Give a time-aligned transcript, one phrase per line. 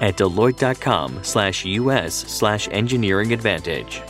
[0.00, 4.02] at deloitte.com slash us slash engineering advantage.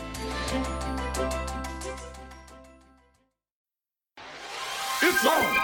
[5.02, 5.60] It's on.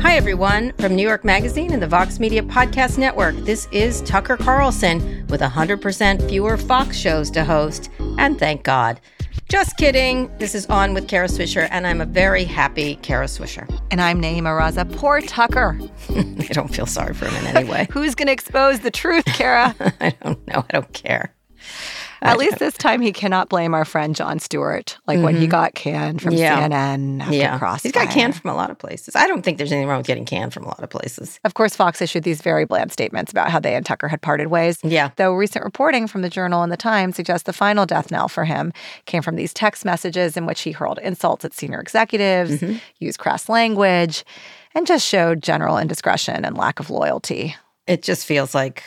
[0.00, 0.72] Hi, everyone.
[0.78, 5.40] From New York Magazine and the Vox Media Podcast Network, this is Tucker Carlson with
[5.40, 7.88] 100% fewer Fox shows to host.
[8.18, 9.00] And thank God.
[9.48, 10.30] Just kidding.
[10.38, 13.68] This is On with Kara Swisher, and I'm a very happy Kara Swisher.
[13.90, 14.90] And I'm Nayeema Raza.
[14.96, 15.78] Poor Tucker.
[16.10, 17.86] I don't feel sorry for him in any way.
[17.92, 19.74] Who's going to expose the truth, Kara?
[20.00, 20.64] I don't know.
[20.68, 21.34] I don't care.
[22.22, 25.74] At least this time he cannot blame our friend Jon Stewart, like when he got
[25.74, 26.38] canned from Mm-hmm.
[26.42, 26.68] Yeah.
[26.68, 27.58] CNN after Yeah.
[27.58, 27.80] Crossfire.
[27.82, 29.14] He's got canned from a lot of places.
[29.16, 31.40] I don't think there's anything wrong with getting canned from a lot of places.
[31.44, 34.46] Of course, Fox issued these very bland statements about how they and Tucker had parted
[34.48, 34.78] ways.
[34.82, 35.10] Yeah.
[35.16, 38.44] Though recent reporting from the Journal and the Times suggests the final death knell for
[38.44, 38.72] him
[39.06, 42.76] came from these text messages in which he hurled insults at senior executives, Mm-hmm.
[43.00, 44.24] used crass language,
[44.74, 47.56] and just showed general indiscretion and lack of loyalty.
[47.86, 48.82] It just feels like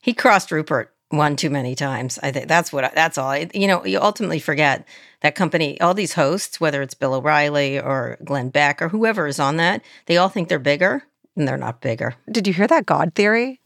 [0.00, 2.18] he crossed Rupert one too many times.
[2.22, 3.28] I think that's what I, that's all.
[3.28, 4.86] I, you know, you ultimately forget
[5.20, 9.38] that company, all these hosts, whether it's Bill O'Reilly or Glenn Beck or whoever is
[9.38, 11.04] on that, they all think they're bigger
[11.36, 12.14] and they're not bigger.
[12.30, 13.60] Did you hear that God theory?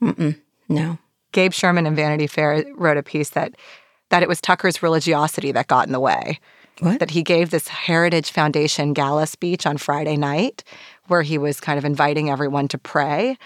[0.68, 0.98] No.
[1.32, 3.54] Gabe Sherman in Vanity Fair wrote a piece that
[4.10, 6.38] that it was Tucker's religiosity that got in the way.
[6.80, 7.00] What?
[7.00, 10.62] That he gave this Heritage Foundation gala speech on Friday night
[11.08, 13.38] where he was kind of inviting everyone to pray.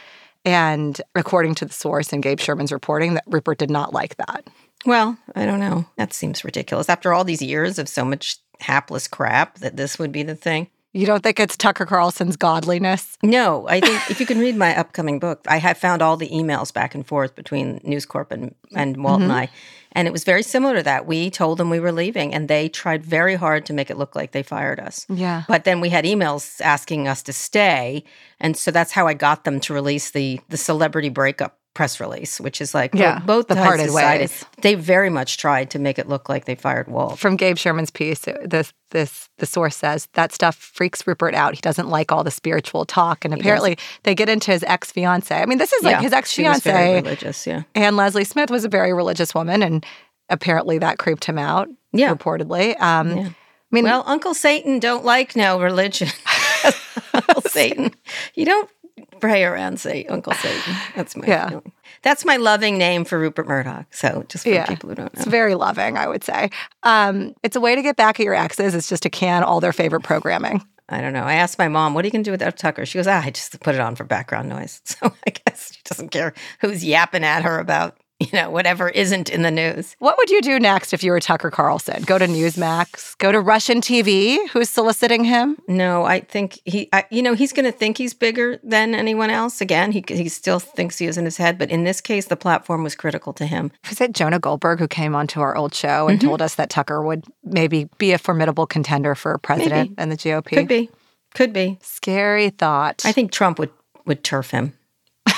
[0.45, 4.47] And according to the source in Gabe Sherman's reporting, that Rupert did not like that.
[4.87, 5.87] Well, I don't know.
[5.97, 6.89] That seems ridiculous.
[6.89, 10.69] After all these years of so much hapless crap, that this would be the thing.
[10.93, 13.17] You don't think it's Tucker Carlson's godliness?
[13.23, 16.29] No, I think if you can read my upcoming book, I have found all the
[16.31, 19.41] emails back and forth between News Corp and, and Walt and mm-hmm.
[19.41, 19.51] I.
[19.93, 21.07] And it was very similar to that.
[21.07, 24.17] We told them we were leaving, and they tried very hard to make it look
[24.17, 25.07] like they fired us.
[25.09, 25.45] Yeah.
[25.47, 28.05] But then we had emails asking us to stay.
[28.41, 32.41] And so that's how I got them to release the the celebrity breakup press release,
[32.41, 34.45] which is like Yeah, both the parted decided- ways.
[34.61, 37.19] They very much tried to make it look like they fired Walt.
[37.19, 41.55] From Gabe Sherman's piece, this this the source says that stuff freaks Rupert out.
[41.55, 45.35] He doesn't like all the spiritual talk, and apparently they get into his ex fiance.
[45.35, 46.95] I mean, this is like Yeah, his ex fiance.
[46.97, 47.63] religious, yeah.
[47.77, 49.87] And Lesley Smith was a very religious woman, and
[50.29, 51.69] apparently that creeped him out.
[51.93, 52.13] Yeah.
[52.15, 52.81] reportedly.
[52.81, 53.27] Um, Yeah.
[53.29, 53.33] I
[53.71, 56.09] mean, Well, Uncle Satan don't like no religion.
[57.15, 57.93] Uncle Satan,
[58.35, 58.69] you don't
[59.21, 60.75] pray around say Uncle Satan.
[60.97, 61.49] That's my Yeah.
[61.49, 61.73] feeling.
[62.03, 63.87] That's my loving name for Rupert Murdoch.
[63.91, 65.99] So just for yeah, people who don't know, it's very loving.
[65.99, 66.51] I would say
[66.83, 68.75] um, it's a way to get back at your exes.
[68.75, 70.63] It's just to can all their favorite programming.
[70.89, 71.23] I don't know.
[71.23, 73.23] I asked my mom, "What are you going to do without Tucker?" She goes, "Ah,
[73.25, 76.85] I just put it on for background noise." So I guess she doesn't care who's
[76.85, 77.97] yapping at her about
[78.33, 79.97] you know whatever isn't in the news.
[79.99, 82.03] What would you do next if you were Tucker Carlson?
[82.03, 83.17] Go to Newsmax?
[83.19, 84.47] Go to Russian TV?
[84.51, 85.57] Who's soliciting him?
[85.67, 89.31] No, I think he, I, you know, he's going to think he's bigger than anyone
[89.31, 89.61] else.
[89.61, 92.37] Again, he he still thinks he is in his head, but in this case, the
[92.37, 93.73] platform was critical to him.
[93.89, 96.29] Was it Jonah Goldberg who came onto our old show and mm-hmm.
[96.29, 100.03] told us that Tucker would maybe be a formidable contender for president Maybe.
[100.03, 100.47] in the GOP?
[100.47, 100.91] Could be,
[101.35, 101.79] could be.
[101.81, 103.03] Scary thought.
[103.07, 103.71] I think Trump would
[104.05, 104.75] would turf him.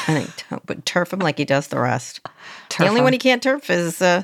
[0.09, 2.21] I think Trump would turf him like he does the rest.
[2.79, 3.05] the only him.
[3.05, 4.23] one he can't turf is uh,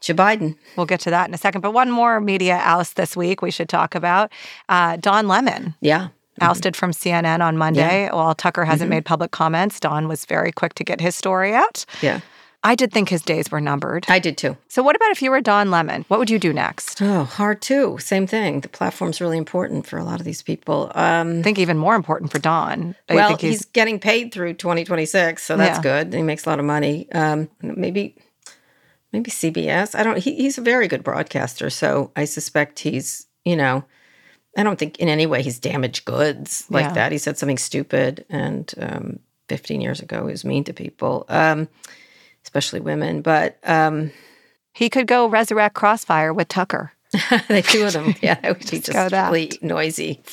[0.00, 0.56] Joe Biden.
[0.76, 1.60] We'll get to that in a second.
[1.60, 4.32] But one more media oust this week we should talk about.
[4.68, 6.08] Uh, Don Lemon Yeah,
[6.40, 8.08] ousted from CNN on Monday.
[8.10, 11.84] While Tucker hasn't made public comments, Don was very quick to get his story out.
[12.00, 12.20] yeah.
[12.64, 14.06] I did think his days were numbered.
[14.08, 14.56] I did too.
[14.68, 16.04] So, what about if you were Don Lemon?
[16.08, 17.02] What would you do next?
[17.02, 17.98] Oh, hard too.
[17.98, 18.60] Same thing.
[18.60, 20.92] The platform's really important for a lot of these people.
[20.94, 22.94] Um, I think even more important for Don.
[23.08, 25.82] I well, think he's, getting paid through 2026, so that's Yeah.
[25.82, 26.14] good.
[26.14, 27.10] He makes a lot of money.
[27.12, 28.16] Um, maybe,
[29.12, 29.94] maybe CBS.
[29.98, 30.18] I don't.
[30.18, 33.26] He, he's a very good broadcaster, so I suspect he's.
[33.44, 33.82] You know,
[34.56, 36.92] I don't think in any way he's damaged goods like Yeah.
[36.92, 37.10] that.
[37.12, 39.18] He said something stupid, and um,
[39.48, 41.68] 15 years ago he was mean to people, um,
[42.52, 43.22] especially women.
[43.22, 44.12] But um,
[44.74, 46.92] he could go resurrect Crossfire with Tucker.
[47.48, 50.22] they two of them, yeah, that would be Just really noisy.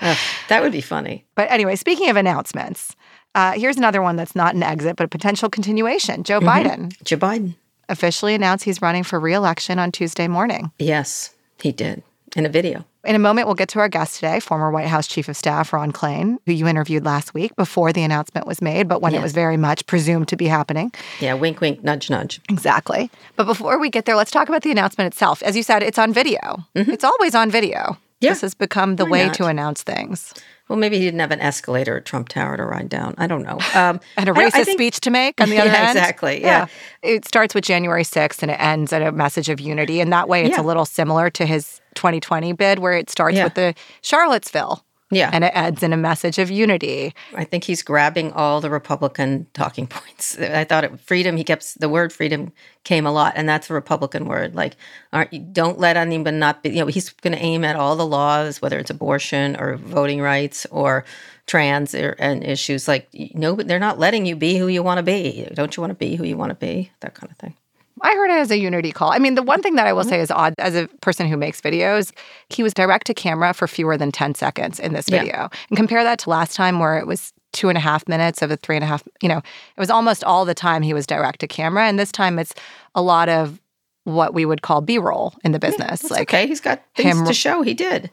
[0.00, 0.14] Uh,
[0.48, 1.24] that would be funny.
[1.34, 2.94] But anyway, speaking of announcements,
[3.34, 6.22] uh, here's another one that's not an exit, but a potential continuation.
[6.22, 6.68] Joe Mm-hmm.
[6.92, 7.56] Biden Joe Biden.
[7.88, 10.70] officially announced he's running for re-election on Tuesday morning.
[10.78, 12.04] Yes, he did
[12.36, 12.84] in a video.
[13.06, 15.72] In a moment, we'll get to our guest today, former White House Chief of Staff
[15.72, 19.22] Ron Klain, who you interviewed last week before the announcement was made, but when it
[19.22, 20.90] was very much presumed to be happening.
[21.20, 22.40] Yeah, wink, wink, nudge, nudge.
[22.48, 23.08] Exactly.
[23.36, 25.40] But before we get there, let's talk about the announcement itself.
[25.44, 26.64] As you said, it's on video.
[26.74, 27.78] It's always on video.
[27.78, 28.00] Mm-hmm.
[28.22, 28.30] Yeah.
[28.30, 29.34] This has become the Why way not?
[29.34, 30.34] to announce things.
[30.68, 33.14] Well, maybe he didn't have an escalator at Trump Tower to ride down.
[33.18, 33.58] I don't know.
[33.76, 35.98] Um, And a racist think- speech to make on the other Yeah, end.
[35.98, 36.66] exactly, yeah.
[37.02, 40.00] It starts with January 6th and it ends at a message of unity.
[40.00, 40.62] And that way it's Yeah.
[40.62, 43.44] a little similar to his 2020 bid where it starts Yeah.
[43.44, 47.14] with the Charlottesville Yeah, and it adds in a message of unity.
[47.36, 50.36] I think he's grabbing all the Republican talking points.
[50.38, 51.36] I thought it freedom.
[51.36, 52.52] He kept the word freedom
[52.84, 54.54] came a lot, and that's a Republican word.
[54.56, 54.74] Like,
[55.12, 55.40] aren't you?
[55.40, 56.70] Don't let anyone not be.
[56.70, 60.20] You know, he's going to aim at all the laws, whether it's abortion or voting
[60.20, 61.04] rights or
[61.46, 62.88] trans or, and issues.
[62.88, 65.48] Like, no, they're not letting you be who you want to be.
[65.54, 66.90] Don't you want to be who you want to be?
[67.00, 67.54] That kind of thing.
[68.02, 69.10] I heard it as a unity call.
[69.10, 69.96] I mean, the one thing that I Mm-hmm.
[69.96, 72.12] will say is odd as a person who makes videos,
[72.50, 75.20] he was direct to camera for fewer than 10 seconds in this Yeah.
[75.20, 75.48] video.
[75.70, 78.50] And compare that to last time where it was two and a half minutes of
[78.50, 81.06] a three and a half, you know, it was almost all the time he was
[81.06, 81.84] direct to camera.
[81.86, 82.52] And this time it's
[82.94, 83.60] a lot of
[84.04, 86.02] what we would call B roll in the business.
[86.02, 87.62] It's like, okay, he's got things him- to show.
[87.62, 88.10] He did.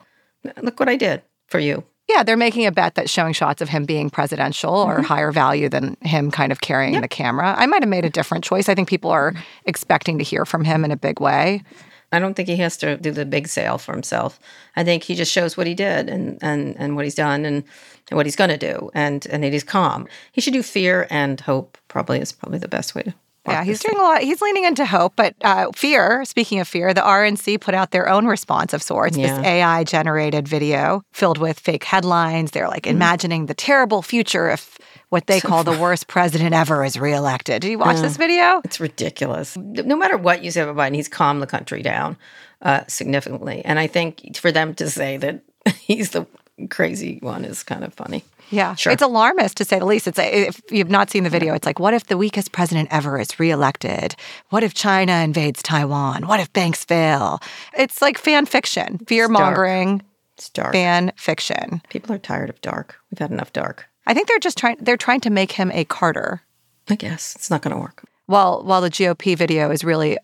[0.62, 1.84] Look what I did for you.
[2.14, 5.04] Yeah, they're making a bet that showing shots of him being presidential or Mm-hmm.
[5.06, 7.56] higher value than him kind of carrying the camera.
[7.58, 8.70] I might have made a different choice.
[8.70, 9.34] I think people are
[9.66, 11.64] expecting to hear from him in a big way.
[12.12, 14.40] I don't think he has to do the big sale for himself.
[14.76, 17.64] I think he just shows what he did and and and what he's done and,
[18.12, 20.08] and what he's going to do and and that he's calm.
[20.32, 21.76] He should do fear and hope.
[21.88, 23.14] Probably is probably the best way to.
[23.46, 24.22] Yeah, he's doing a lot.
[24.22, 26.24] He's leaning into hope, but uh, fear.
[26.24, 29.18] Speaking of fear, the RNC put out their own response of sorts.
[29.18, 29.36] Yeah.
[29.38, 32.52] This AI generated video filled with fake headlines.
[32.52, 32.96] They're like Mm-hmm.
[32.96, 34.78] imagining the terrible future if
[35.10, 37.62] what they call the worst president ever is reelected.
[37.62, 38.62] Did you watch this video?
[38.64, 39.58] It's ridiculous.
[39.58, 42.18] No matter what you say about Biden, he's calmed the country down
[42.62, 43.62] uh, significantly.
[43.66, 45.42] And I think for them to say that
[45.80, 46.26] he's the
[46.70, 48.24] crazy one is kind of funny.
[48.54, 48.94] Yeah, Sure.
[48.94, 50.08] it's alarmist to say the least.
[50.08, 52.90] It's a, if you've not seen the video, it's like, what if the weakest president
[52.92, 54.16] ever is reelected?
[54.50, 56.28] What if China invades Taiwan?
[56.28, 57.40] What if banks fail?
[57.78, 60.02] It's like fan fiction, fear mongering,
[60.38, 60.74] It's dark.
[60.74, 61.82] fan fiction.
[61.90, 62.96] People are tired of dark.
[63.10, 63.86] We've had enough dark.
[64.06, 64.78] I think they're just trying.
[64.82, 66.42] They're trying to make him a Carter.
[66.90, 68.04] I guess it's not going to work.
[68.28, 70.18] While while the GOP video is really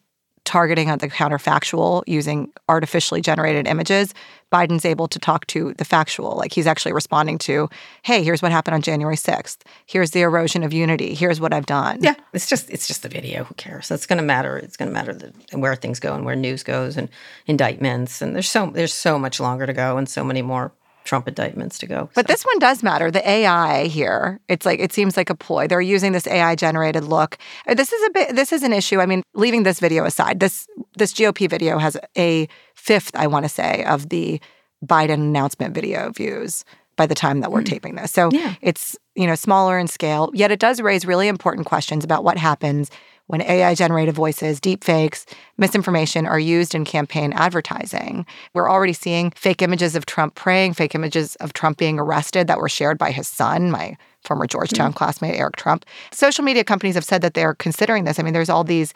[0.50, 4.16] targeting on the counterfactual using artificially generated images,
[4.52, 6.36] Biden's able to talk to the factual.
[6.36, 7.70] Like he's actually responding to,
[8.02, 9.60] "Hey, here's what happened on January 6th.
[9.86, 11.14] Here's the erosion of unity.
[11.14, 13.44] Here's what I've done." Yeah, it's just it's just the video.
[13.44, 13.92] Who cares?
[13.92, 14.58] It's going to matter.
[14.58, 17.10] It's going to matter the, where things go and where news goes and
[17.46, 18.20] indictments.
[18.20, 20.72] And there's so there's so much longer to go and so many more
[21.06, 22.10] Trump indictments to go.
[22.14, 23.10] But this one does matter.
[23.10, 25.68] The AI here, it's like it seems like a ploy.
[25.68, 27.38] They're using this AI generated look.
[27.68, 28.36] Uh, This is a bit.
[28.36, 29.00] This is an issue.
[29.00, 30.68] I mean, leaving this video aside, this
[30.98, 34.40] this GOP video has a fifth, I want to say, of the
[34.86, 36.64] Biden announcement video views
[36.96, 38.12] by the time that we're taping this.
[38.12, 38.56] So Yeah.
[38.62, 40.30] it's you know smaller in scale.
[40.34, 42.92] Yet it does raise really important questions about what happens
[43.30, 45.24] when AI generated voices, deepfakes,
[45.60, 48.26] misinformation are used in campaign advertising.
[48.56, 52.58] We're already seeing fake images of Trump praying, fake images of Trump being arrested that
[52.58, 54.98] were shared by his son, my former Georgetown hmm.
[54.98, 55.86] classmate, Eric Trump.
[56.12, 58.20] Social media companies have said that they're considering this.
[58.20, 58.96] I mean, there's all these,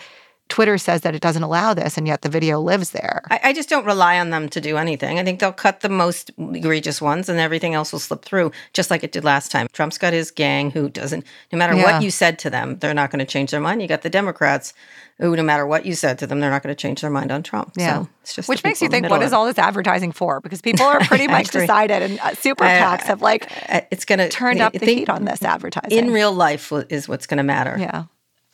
[0.49, 3.23] Twitter says that it doesn't allow this, and yet the video lives there.
[3.31, 5.17] I, I just don't rely on them to do anything.
[5.17, 8.91] I think they'll cut the most egregious ones, and everything else will slip through, just
[8.91, 9.67] like it did last time.
[9.73, 11.25] Trump's got his gang who doesn't.
[11.51, 11.83] No matter Yeah.
[11.93, 13.81] what you said to them, they're not going to change their mind.
[13.81, 14.73] You got the Democrats
[15.17, 17.31] who, no matter what you said to them, they're not going to change their mind
[17.31, 17.71] on Trump.
[17.77, 18.03] Yeah.
[18.03, 20.39] So it's just Which makes you think, what is all this advertising for?
[20.39, 23.49] Because people are pretty much decided, and uh, super PACs have like.
[23.91, 25.97] It's going to turned up the heat on this advertising.
[25.97, 27.75] in real life is what's going to matter.
[27.79, 28.03] yeah.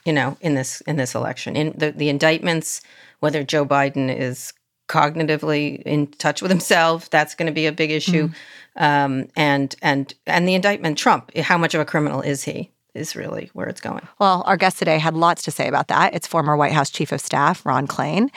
[0.06, 1.56] You know, in this in this election.
[1.56, 2.82] In the, the indictments,
[3.20, 4.53] whether Joe Biden is
[4.88, 8.27] cognitively in touch with himself, that's going to be a big issue.
[8.27, 8.84] Mm-hmm.
[8.84, 12.72] Um, and and and the indictment, Trump, how much of a criminal is he?
[12.96, 14.08] Is really where it's going.
[14.20, 16.13] Well, our guest today had lots to say about that.
[16.15, 18.29] It's former White House Chief of Staff, Ron Klain.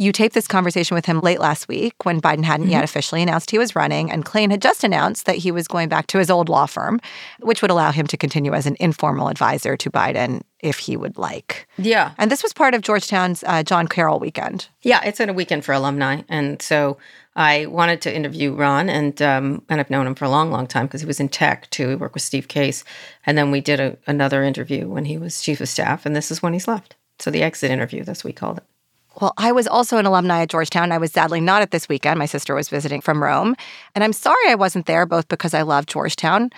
[0.00, 3.50] You taped this conversation with him late last week when Biden hadn't yet officially announced
[3.50, 6.30] he was running, and Klain had just announced that he was going back to his
[6.30, 7.00] old law firm,
[7.40, 11.18] which would allow him to continue as an informal advisor to Biden if he would
[11.18, 11.66] like.
[11.78, 14.68] Yeah, And this was part of Georgetown's uh, John Carroll weekend.
[14.82, 16.96] yeah, it's a weekend for alumni, and so
[17.34, 20.68] I wanted to interview Ron, and um, and I've known him for a long, long
[20.68, 21.88] time because he was in tech too.
[21.88, 22.84] He worked with Steve Case,
[23.26, 26.30] and then we did a, another interview when he was chief of staff, and this
[26.30, 26.94] is when he's left.
[27.18, 28.64] So the exit interview, that's what we called it.
[29.20, 30.92] Well, I was also an alumni at Georgetown.
[30.92, 32.18] I was sadly not at this weekend.
[32.18, 33.56] My sister was visiting from Rome.
[33.94, 36.50] And I'm sorry I wasn't there, both because I love Georgetown,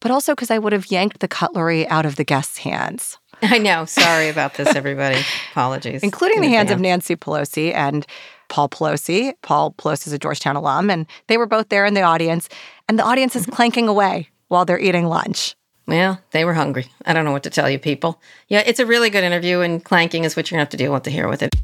[0.00, 3.58] but also because I would have yanked the cutlery out of the guests' hands, I
[3.58, 3.84] know.
[3.84, 5.20] Sorry about this, everybody.
[5.52, 6.02] Apologies.
[6.02, 6.80] including in the hands of.
[6.80, 8.06] Nancy Pelosi and
[8.48, 9.34] Paul Pelosi.
[9.42, 12.48] Paul Pelosi is a Georgetown alum, and they were both there in the audience.
[12.88, 13.52] And the audience is mm-hmm.
[13.52, 15.54] clanking away while they're eating lunch.
[15.86, 16.86] Well, they were hungry.
[17.04, 18.20] I don't know what to tell you, people.
[18.48, 20.76] Yeah, it's a really good interview, and clanking is what you're going to have to
[20.76, 21.54] deal with to hear with it.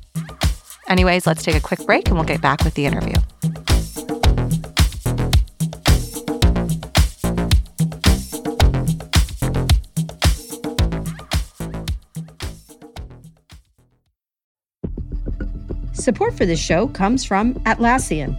[0.89, 3.15] Anyways, let's take a quick break and we'll get back with the interview.
[15.93, 18.39] Support for this show comes from Atlassian.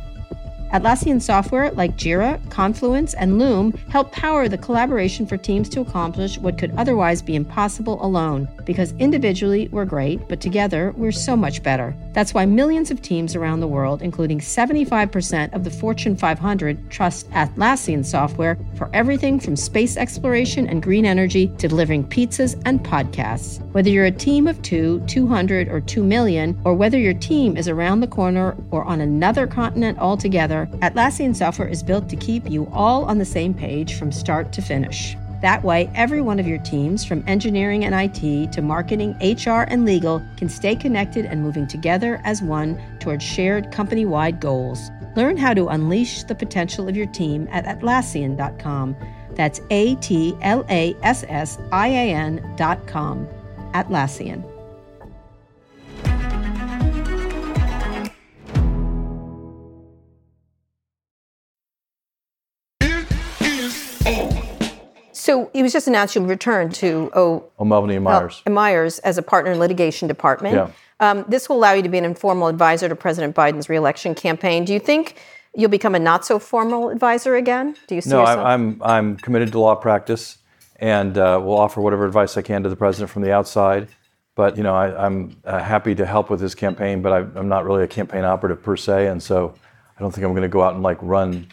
[0.73, 6.37] Atlassian software like Jira, Confluence, and Loom help power the collaboration for teams to accomplish
[6.37, 8.49] what could otherwise be impossible alone.
[8.65, 11.95] Because individually, we're great, but together, we're so much better.
[12.11, 17.29] That's why millions of teams around the world, including 75% of the Fortune 500, trust
[17.31, 23.61] Atlassian software for everything from space exploration and green energy to delivering pizzas and podcasts.
[23.71, 27.67] Whether you're a team of two, 200, or 2 million, or whether your team is
[27.67, 32.67] around the corner or on another continent altogether, Atlassian software is built to keep you
[32.73, 35.15] all on the same page from start to finish.
[35.41, 39.85] That way, every one of your teams, from engineering and IT to marketing, HR, and
[39.85, 44.89] legal, can stay connected and moving together as one towards shared company wide goals.
[45.15, 48.95] Learn how to unleash the potential of your team at Atlassian.com.
[49.33, 53.27] That's A T L A S S I A N.com.
[53.73, 54.46] Atlassian.
[65.11, 67.43] So it was just announced you'll return to O.
[67.59, 68.41] O'Melveny and Myers.
[68.47, 70.55] Myers as a partner in litigation department.
[70.55, 70.71] Yeah.
[70.99, 74.63] Um, this will allow you to be an informal advisor to President Biden's reelection campaign.
[74.63, 75.17] Do you think
[75.53, 77.75] you'll become a not so formal advisor again?
[77.87, 78.39] Do you see no, yourself?
[78.39, 80.37] I, I'm I'm committed to law practice,
[80.77, 83.89] and uh, will offer whatever advice I can to the president from the outside.
[84.35, 87.49] But you know, I, I'm uh, happy to help with his campaign, but I, I'm
[87.49, 89.55] not really a campaign operative per se, and so
[89.97, 91.47] I don't think I'm going to go out and like run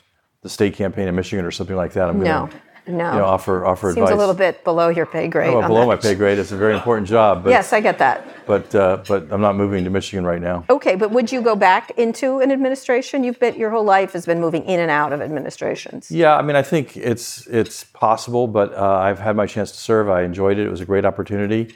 [0.45, 2.11] the state campaign in Michigan or something like that.
[2.11, 2.49] I'm no,
[2.85, 3.13] to no.
[3.13, 4.13] you know offer offer Seems advice.
[4.13, 5.55] a little bit below your pay grade.
[5.55, 5.87] Well, below that.
[5.87, 6.39] my pay grade.
[6.39, 8.29] It's a very important job, but Yes, I get that.
[8.47, 10.67] but uh, but I'm not moving to Michigan right now.
[10.69, 13.25] Okay, but would you go back into an administration?
[13.25, 16.11] You've been your whole life has been moving in and out of administrations.
[16.11, 19.79] Yeah, I mean, I think it's it's possible, but uh, I've had my chance to
[19.79, 20.11] serve.
[20.11, 20.67] I enjoyed it.
[20.67, 21.75] It was a great opportunity,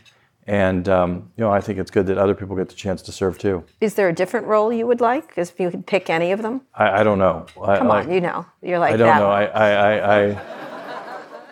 [0.49, 3.13] and um, you know, I think it's good that other people get the chance to
[3.13, 3.65] serve too.
[3.83, 5.35] Is there a different role you would like?
[5.37, 7.47] If you could pick any of them, I, I don't know.
[7.63, 9.31] I, come like, on, you know, you're like I don't know.
[9.31, 10.43] I, I, I, I,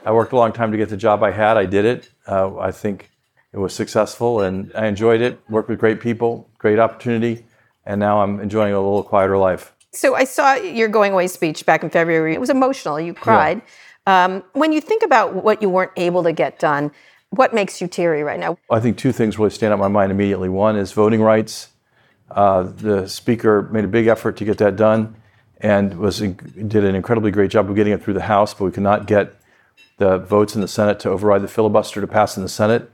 [0.07, 1.59] I worked a long time to get the job I had.
[1.59, 2.09] I did it.
[2.27, 3.11] Uh, I think
[3.53, 5.39] it was successful, and I enjoyed it.
[5.51, 7.45] Worked with great people, great opportunity,
[7.85, 9.75] and now I'm enjoying a little quieter life.
[9.93, 12.33] So I saw your going away speech back in February.
[12.33, 12.99] It was emotional.
[12.99, 13.61] You cried.
[14.07, 16.93] Um, when you think about what you weren't able to get done,
[17.31, 18.59] what makes you teary right now?
[18.71, 20.49] I think two things really stand out in my mind immediately.
[20.49, 21.69] One is voting rights.
[22.31, 25.15] Uh, the speaker made a big effort to get that done,
[25.61, 28.73] and was did an incredibly great job of getting it through the House, but we
[28.73, 29.35] could not get
[29.99, 32.91] the votes in the Senate to override the filibuster to pass in the Senate.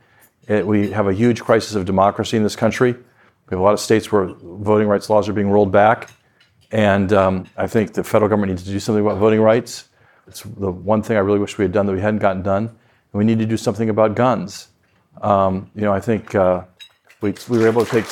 [0.49, 2.93] It, we have a huge crisis of democracy in this country.
[2.93, 6.11] We have a lot of states where voting rights laws are being rolled back,
[6.71, 9.89] and um, I think the federal government needs to do something about voting rights.
[10.27, 12.77] It's the one thing I really wish we had done that we hadn't gotten done.
[13.13, 14.69] And we need to do something about guns.
[15.21, 16.65] Um, you know, I think uh,
[17.21, 18.07] we, we were able to take.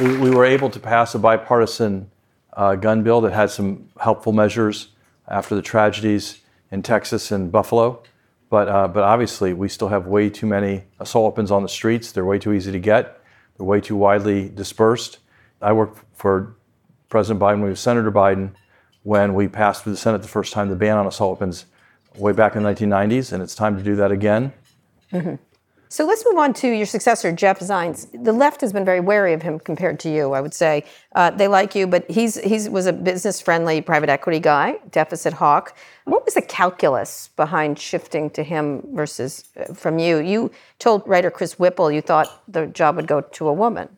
[0.00, 2.10] We, we were able to pass a bipartisan
[2.52, 4.88] uh, gun bill that had some helpful measures
[5.26, 8.02] after the tragedies in Texas and Buffalo.
[8.50, 12.12] But, uh, but obviously, we still have way too many assault weapons on the streets.
[12.12, 13.20] They're way too easy to get,
[13.56, 15.18] they're way too widely dispersed.
[15.60, 16.56] I worked for
[17.08, 18.52] President Biden when he was Senator Biden
[19.02, 21.66] when we passed through the Senate the first time the ban on assault weapons
[22.16, 24.52] way back in the 1990s, and it's time to do that again.
[25.90, 28.06] So let's move on to your successor, Jeff Zients.
[28.12, 30.32] The left has been very wary of him compared to you.
[30.32, 34.38] I would say uh, they like you, but he's he's was a business-friendly private equity
[34.38, 35.74] guy, deficit hawk.
[36.04, 40.18] What was the calculus behind shifting to him versus uh, from you?
[40.18, 43.88] You told writer Chris Whipple you thought the job would go to a woman.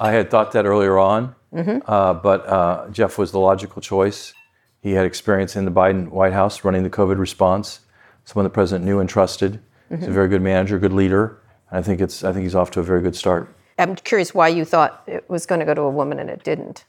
[0.00, 4.32] I had thought that earlier on, uh, but uh, Jeff was the logical choice.
[4.80, 7.80] He had experience in the Biden White House running the COVID response,
[8.24, 9.60] someone the president knew and trusted.
[9.90, 12.70] He's a very good manager, good leader, and I think it's I think he's off
[12.72, 13.54] to a very good start.
[13.78, 16.44] I'm curious why you thought it was going to go to a woman and it
[16.44, 16.84] didn't.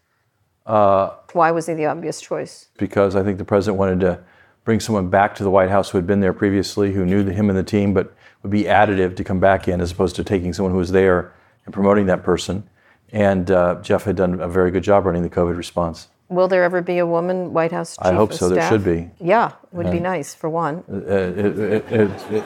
[1.33, 2.67] why was he the obvious choice?
[2.77, 4.19] because I think the president wanted to
[4.63, 7.49] bring someone back to the White House who had been there previously, who knew him
[7.49, 8.13] and the team, but
[8.43, 11.33] would be additive to come back in as opposed to taking someone who was there
[11.65, 12.63] and promoting that person.
[13.11, 16.07] And uh, Jeff had done a very good job running the COVID response.
[16.29, 18.47] Will there ever be a woman White House chief I hope of so.
[18.49, 18.71] There staff?
[18.71, 19.09] should be.
[19.19, 20.83] Yeah, it would be nice for one.
[20.89, 22.43] Uh, it, it, it, you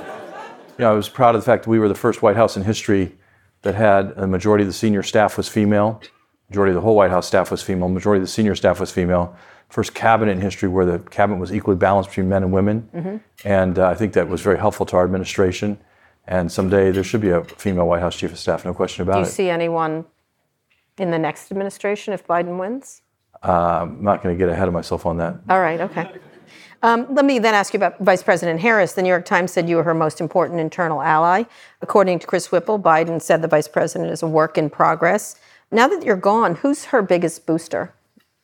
[0.79, 2.63] know, I was proud of the fact that we were the first White House in
[2.63, 3.15] history
[3.61, 6.01] that had a majority of the senior staff was female,
[6.49, 8.91] majority of the whole White House staff was female, majority of the senior staff was
[8.91, 9.35] female.
[9.69, 13.17] First cabinet in history where the cabinet was equally balanced between men and women, Mm-hmm.
[13.47, 15.77] and uh, I think that was very helpful to our administration.
[16.27, 19.13] And someday there should be a female White House chief of staff, no question about
[19.13, 19.15] it.
[19.15, 19.31] Do you it.
[19.31, 20.05] see anyone
[20.97, 23.01] in the next administration if Biden wins?
[23.43, 25.39] I'm not going to get ahead of myself on that.
[25.49, 26.09] All right, okay.
[26.81, 28.93] Um, let me then ask you about Vice President Harris.
[28.93, 31.43] The New York Times said you were her most important internal ally.
[31.81, 35.35] According to Chris Whipple, Biden said the vice president is a work in progress.
[35.71, 37.93] Now that you're gone, who's her biggest booster?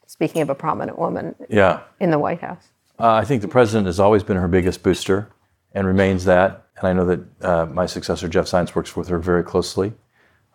[0.08, 1.82] Speaking of a prominent woman Yeah.
[2.00, 2.68] in the White House.
[3.00, 5.30] Uh, I think the president has always been her biggest booster
[5.74, 6.66] and remains that.
[6.78, 9.94] And I know that uh, my successor, Jeff Zients, works with her very closely.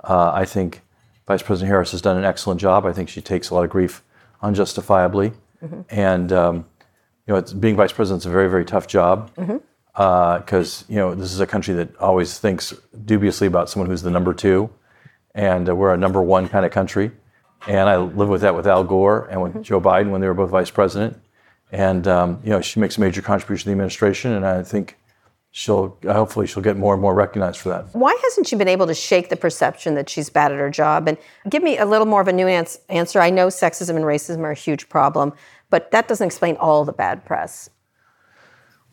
[0.05, 0.83] Uh, I think
[1.27, 2.87] Vice President Harris has done an excellent job.
[2.87, 4.03] I think she takes a lot of grief
[4.43, 5.33] unjustifiably.
[5.91, 6.57] And, um,
[7.27, 9.31] you know, it's, being vice president is a very, very tough job
[9.95, 12.73] because, you know, this is a country that always thinks
[13.05, 14.71] dubiously about someone who's the number two.
[15.35, 17.11] And uh, we're a number one kind of country.
[17.67, 20.35] And I live with that with Al Gore and with Joe Biden when they were
[20.35, 21.21] both vice president.
[21.73, 24.97] And um, you know, she makes a major contribution to the administration, and I think
[25.57, 27.87] she'll hopefully she'll get more and more recognized for that.
[27.95, 31.09] Why hasn't she been able to shake the perception that she's bad at her job?
[31.09, 31.17] And
[31.49, 33.23] give me a little more of a nuanced answer.
[33.23, 35.33] I know sexism and racism are a huge problem,
[35.71, 37.71] but that doesn't explain all the bad press.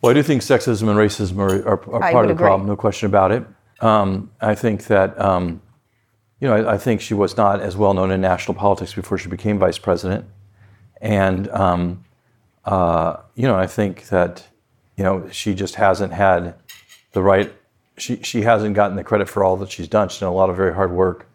[0.02, 2.46] Well, I do think sexism and racism are, are, are part of the agree.
[2.46, 3.46] problem, no question about it.
[3.82, 5.62] Um, I think that um,
[6.40, 9.18] you know I, I think she was not as well known in national politics before
[9.18, 10.24] she became vice president,
[11.02, 12.06] and um,
[12.64, 14.48] uh, you know I think that
[14.98, 16.56] you know she just hasn't had
[17.14, 17.54] the right.
[17.98, 20.10] She she hasn't gotten the credit for all that she's done.
[20.10, 21.28] She's done a lot of very hard work,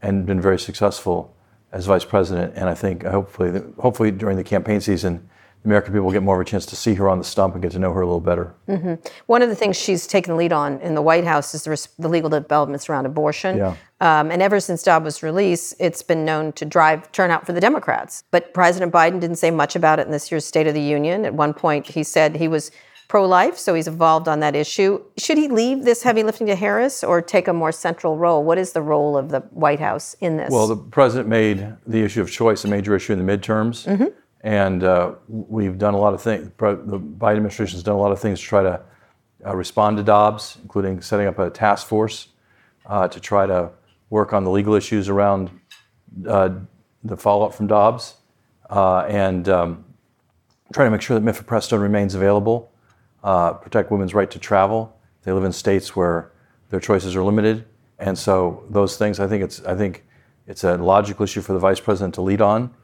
[0.00, 1.34] and been very successful
[1.72, 2.54] as vice president.
[2.56, 5.28] And I think hopefully hopefully during the campaign season,
[5.62, 7.54] the American people will get more of a chance to see her on the stump
[7.54, 8.52] and get to know her a little better.
[9.26, 11.70] One of the things she's taken the lead on in the White House is the,
[11.70, 13.58] res- the legal developments around abortion.
[13.58, 13.76] Yeah.
[14.00, 17.60] Um, and ever since Dobbs was released, it's been known to drive turnout for the
[17.60, 18.24] Democrats.
[18.32, 21.24] But President Biden didn't say much about it in this year's State of the Union.
[21.24, 22.72] At one point, he said he was
[23.12, 24.98] pro life, so he's evolved on that issue.
[25.18, 28.42] Should he leave this heavy lifting to Harris or take a more central role?
[28.42, 30.50] What is the role of the White House in this?
[30.50, 34.06] Well, the president made the issue of choice a major issue in the midterms, Mm-hmm.
[34.40, 36.50] and uh, we've done a lot of things.
[36.56, 38.80] The Biden administration has done a lot of things to try to
[39.46, 42.28] uh, respond to Dobbs, including setting up a task force
[42.86, 43.72] uh, to try to
[44.08, 45.50] work on the legal issues around
[46.26, 46.48] uh,
[47.04, 48.14] the follow-up from Dobbs,
[48.70, 49.84] uh, and um,
[50.72, 52.71] trying to make sure that mifepristone remains available,
[53.22, 54.96] uh, protect women's right to travel.
[55.22, 56.32] They live in states where
[56.70, 57.64] their choices are limited,
[57.98, 59.20] and so those things.
[59.20, 60.04] I think it's I think
[60.46, 62.74] it's a logical issue for the vice president to lead on.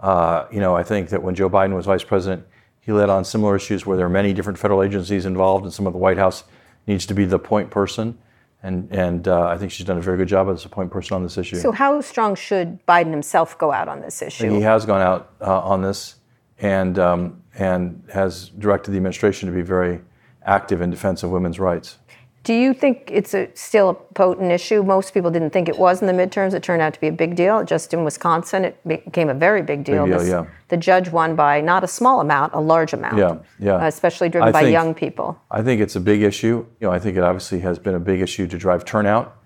[0.00, 2.46] Uh, you know, I think that when Joe Biden was vice president,
[2.80, 5.86] he led on similar issues where there are many different federal agencies involved, and some
[5.86, 6.44] of the White House
[6.86, 8.16] needs to be the point person.
[8.62, 11.14] And and uh, I think she's done a very good job as a point person
[11.14, 11.56] on this issue.
[11.56, 14.50] so how strong should Biden himself go out on this issue?
[14.50, 16.16] He has gone out uh, on this
[16.60, 20.00] and, um, and has directed the administration to be very
[20.44, 21.98] active in defense of women's rights.
[22.44, 24.82] Do you think it's a, still a potent issue?
[24.82, 26.54] Most people didn't think it was in the midterms.
[26.54, 27.62] It turned out to be a big deal.
[27.62, 30.06] Just in Wisconsin, it became a very big deal.
[30.06, 30.46] deal, This- yeah.
[30.68, 33.18] The judge won by not a small amount, a large amount.
[33.18, 33.74] Yeah, yeah.
[33.74, 35.38] Uh, especially driven I by think- young people.
[35.50, 36.64] I think it's a big issue.
[36.80, 39.36] You know, I think it obviously has been a big issue to drive turnout,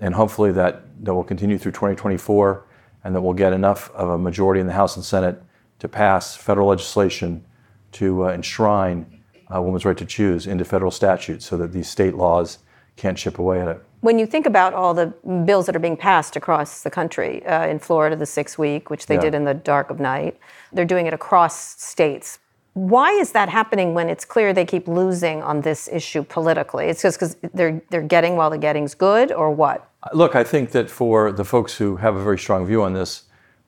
[0.00, 2.64] and hopefully that, that will continue through 2024,
[3.04, 5.42] and that we'll get enough of a majority in the House and Senate
[5.78, 7.44] to pass federal legislation
[7.92, 9.06] to uh, enshrine
[9.48, 12.58] a woman's right to choose into federal statutes, so that these state laws
[12.96, 13.82] can't chip away at it.
[14.00, 15.06] When you think about all the
[15.44, 19.06] bills that are being passed across the country, uh, in Florida, the six week, which
[19.06, 19.20] they Yeah.
[19.22, 20.36] did in the dark of night,
[20.72, 22.38] they're doing it across states.
[22.74, 26.86] Why is that happening when it's clear they keep losing on this issue politically?
[26.86, 29.88] It's just because they're, they're getting while the getting's good, or what?
[30.12, 33.22] Look, I think that for the folks who have a very strong view on this,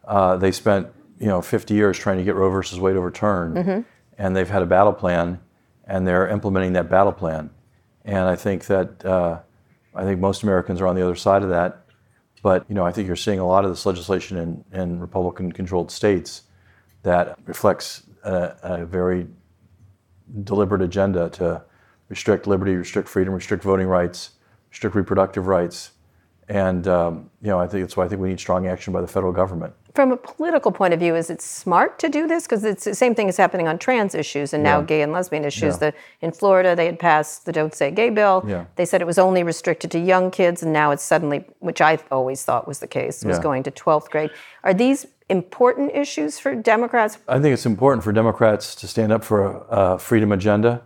[0.06, 3.84] uh, they spent you know 50 years trying to get Roe versus Wade overturned,
[4.18, 5.40] and they've had a battle plan,
[5.84, 7.50] and they're implementing that battle plan.
[8.04, 9.40] And I think that uh,
[9.94, 11.84] I think most Americans are on the other side of that.
[12.42, 15.90] But you know, I think you're seeing a lot of this legislation in, in Republican-controlled
[15.90, 16.42] states
[17.02, 19.26] that reflects a, a very
[20.44, 21.62] deliberate agenda to
[22.08, 24.30] restrict liberty, restrict freedom, restrict voting rights,
[24.70, 25.92] restrict reproductive rights.
[26.48, 29.00] And um, you know, I think that's why I think we need strong action by
[29.02, 29.74] the federal government.
[29.94, 32.44] From a political point of view, is it smart to do this?
[32.44, 35.44] Because it's the same thing is happening on trans issues and now gay and lesbian
[35.44, 35.74] issues.
[35.74, 35.90] Yeah.
[35.90, 38.44] The, in Florida, they had passed the Don't Say Gay bill.
[38.46, 38.64] Yeah.
[38.76, 41.98] They said it was only restricted to young kids, and now it's suddenly, which I
[42.10, 43.42] always thought was the case, was Yeah.
[43.42, 44.30] going to 12th grade.
[44.62, 47.18] Are these important issues for Democrats?
[47.28, 49.58] I think it's important for Democrats to stand up for a,
[49.94, 50.82] a freedom agenda,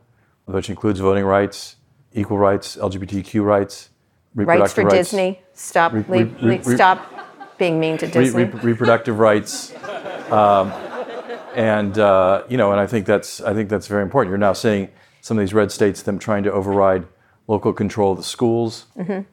[0.47, 1.77] which includes voting rights,
[2.13, 3.91] equal rights, LGBTQ rights,
[4.35, 5.41] rights for reproductive Disney.
[5.55, 5.93] Stop.
[5.93, 8.45] Re- leave- re- leave- re- stop being mean to Disney.
[8.45, 9.75] re- reproductive rights,
[10.33, 10.73] um,
[11.55, 14.31] and uh, you know, and I think that's I think that's very important.
[14.31, 14.89] You're now seeing
[15.21, 17.07] some of these red states them trying to override
[17.47, 18.87] local control of the schools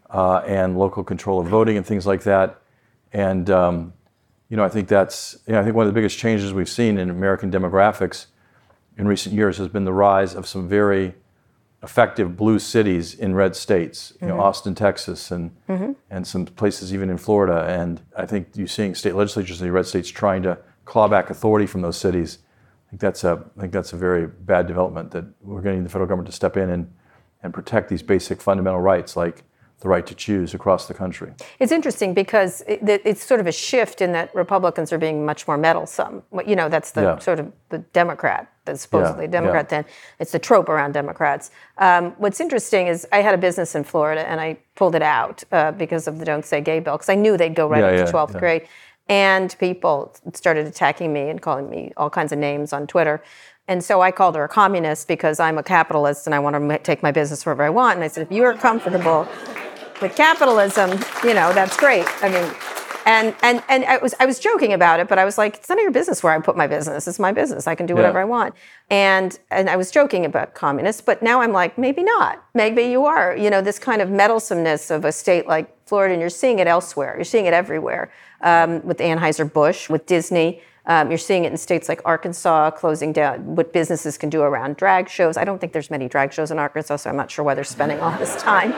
[0.09, 2.59] uh, and local control of voting and things like that.
[3.13, 3.93] And um,
[4.49, 6.69] you know, I think that's you know, I think one of the biggest changes we've
[6.69, 8.25] seen in American demographics
[8.97, 11.15] in recent years has been the rise of some very
[11.81, 14.41] effective blue cities in red states, you know, mm-hmm.
[14.43, 15.93] Austin, Texas, and mm-hmm.
[16.09, 17.65] and some places even in Florida.
[17.67, 21.29] And I think you're seeing state legislatures in the red states trying to claw back
[21.29, 22.39] authority from those cities.
[22.87, 25.81] I think that's a I think that's a very bad development that we're going to
[25.81, 26.91] need the federal government to step in and
[27.41, 29.43] and protect these basic fundamental rights like
[29.81, 31.31] the right to choose across the country.
[31.59, 35.25] It's interesting because it, it- it's sort of a shift in that Republicans are being
[35.25, 36.23] much more meddlesome.
[36.45, 37.19] You know, that's the Yeah.
[37.19, 39.65] sort of the Democrat, that's supposedly Yeah, Democrat.
[39.71, 39.81] yeah.
[39.81, 39.85] Then
[40.19, 41.51] it's the trope around Democrats.
[41.77, 45.43] Um, what's interesting is I had a business in Florida and I pulled it out
[45.51, 48.01] uh, because of the "Don't Say Gay" bill because I knew they'd go right Yeah,
[48.01, 48.39] up to 12th yeah.
[48.39, 48.67] grade,
[49.07, 53.21] and people started attacking me and calling me all kinds of names on Twitter.
[53.67, 56.77] And so I called her a communist because I'm a capitalist and I want to
[56.79, 57.97] take my business wherever I want.
[57.97, 59.27] And I said, if you are comfortable
[60.01, 60.91] with capitalism,
[61.23, 62.05] you know, that's great.
[62.23, 62.53] I mean,
[63.05, 65.69] and and and I was I was joking about it, but I was like, it's
[65.69, 67.07] none of your business where I put my business.
[67.07, 67.65] It's my business.
[67.67, 68.23] I can do whatever Yeah.
[68.23, 68.55] I want.
[68.89, 72.43] And and I was joking about communists, but now I'm like, maybe not.
[72.53, 73.35] Maybe you are.
[73.35, 76.67] You know, this kind of meddlesomeness of a state like Florida, and you're seeing it
[76.67, 77.15] elsewhere.
[77.15, 80.62] You're seeing it everywhere um, with Anheuser Busch, with Disney.
[80.89, 84.75] Um, you're seeing it in states like Arkansas closing down what businesses can do around
[84.75, 85.38] drag shows.
[85.38, 87.63] I don't think there's many drag shows in Arkansas, so I'm not sure why they're
[87.63, 88.73] spending all this time.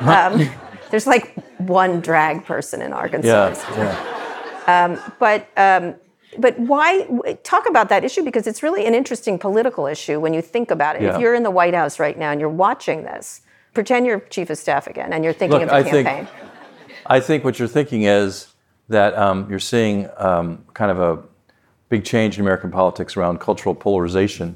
[0.00, 0.50] Um,
[0.90, 3.54] there's like one drag person in Arkansas.
[3.76, 4.26] Yeah,
[4.66, 5.12] yeah.
[5.20, 5.94] But um,
[6.38, 7.06] but why
[7.44, 8.24] talk about that issue?
[8.24, 11.02] Because it's really an interesting political issue when you think about it.
[11.02, 11.14] Yeah.
[11.14, 14.50] If you're in the White House right now and you're watching this, pretend you're chief
[14.50, 16.28] of staff again and you're thinking Look, of the I think-
[17.06, 18.52] I think what you're thinking is
[18.88, 21.22] that um, you're seeing um, kind of a
[21.92, 24.48] big change in American politics around cultural polarization.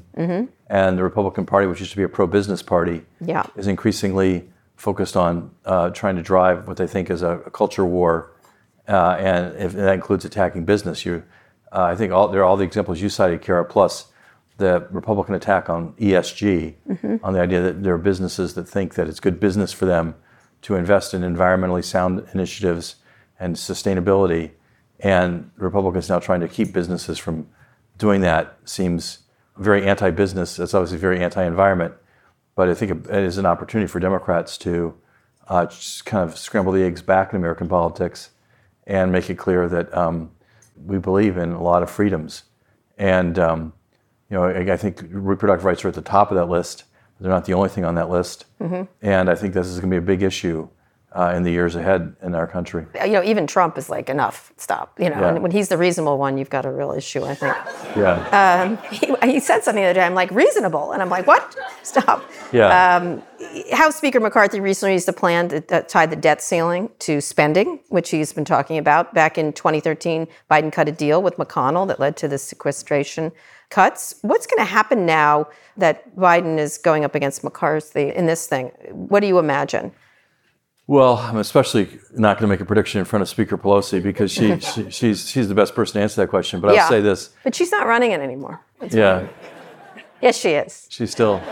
[0.69, 3.43] And the Republican Party, which used to be a pro business party, Yeah.
[3.55, 7.85] is increasingly focused on uh, trying to drive what they think is a, a culture
[7.85, 8.31] war.
[8.87, 11.21] Uh, and if that includes attacking business, you,
[11.71, 14.11] uh, I think all, there are all the examples you cited, Kara, plus
[14.57, 16.73] the Republican attack on ESG,
[17.23, 20.15] on the idea that there are businesses that think that it's good business for them
[20.63, 22.95] to invest in environmentally sound initiatives
[23.39, 24.45] and sustainability.
[24.99, 27.47] And Republicans now trying to keep businesses from
[27.97, 29.19] doing that seems
[29.57, 30.59] very anti business.
[30.59, 31.93] It's obviously very anti environment.
[32.55, 34.95] But I think it is an opportunity for Democrats to
[35.47, 38.31] uh, just kind of scramble the eggs back in American politics
[38.87, 40.31] and make it clear that um,
[40.85, 42.43] we believe in a lot of freedoms.
[42.97, 43.73] And um,
[44.29, 46.85] you know, I, I think reproductive rights are at the top of that list.
[47.19, 48.45] They're not the only thing on that list.
[49.01, 50.69] And I think this is going to be a big issue
[51.17, 52.85] uh, in the years ahead in our country.
[53.03, 54.99] You know, even Trump is like, enough, stop.
[54.99, 55.29] You know, Yeah.
[55.29, 57.55] and when he's the reasonable one, you've got a real issue, I think.
[57.95, 58.75] Yeah.
[58.91, 60.05] he, he said something the other day.
[60.05, 61.55] I'm like, reasonable, and I'm like, what?
[61.81, 62.23] Stop.
[62.51, 63.19] yeah.
[63.73, 67.79] House Speaker McCarthy recently used a plan that, that tied the debt ceiling to spending,
[67.89, 69.13] which he's been talking about.
[69.13, 73.31] Back in 2013, Biden cut a deal with McConnell that led to the sequestration
[73.69, 74.15] cuts.
[74.21, 78.67] What's going to happen now that Biden is going up against McCarthy in this thing?
[78.91, 79.91] What do you imagine?
[80.89, 84.31] Well, I'm especially not going to make a prediction in front of Speaker Pelosi because
[84.31, 86.61] she, she she's she's the best person to answer that question.
[86.61, 86.83] But Yeah.
[86.83, 88.61] I'll say this: But she's not running it anymore.
[88.89, 89.27] Yeah,
[90.21, 90.87] Yes, she is.
[90.89, 91.41] she's still.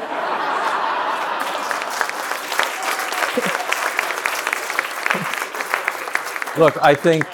[6.57, 7.25] Look, I think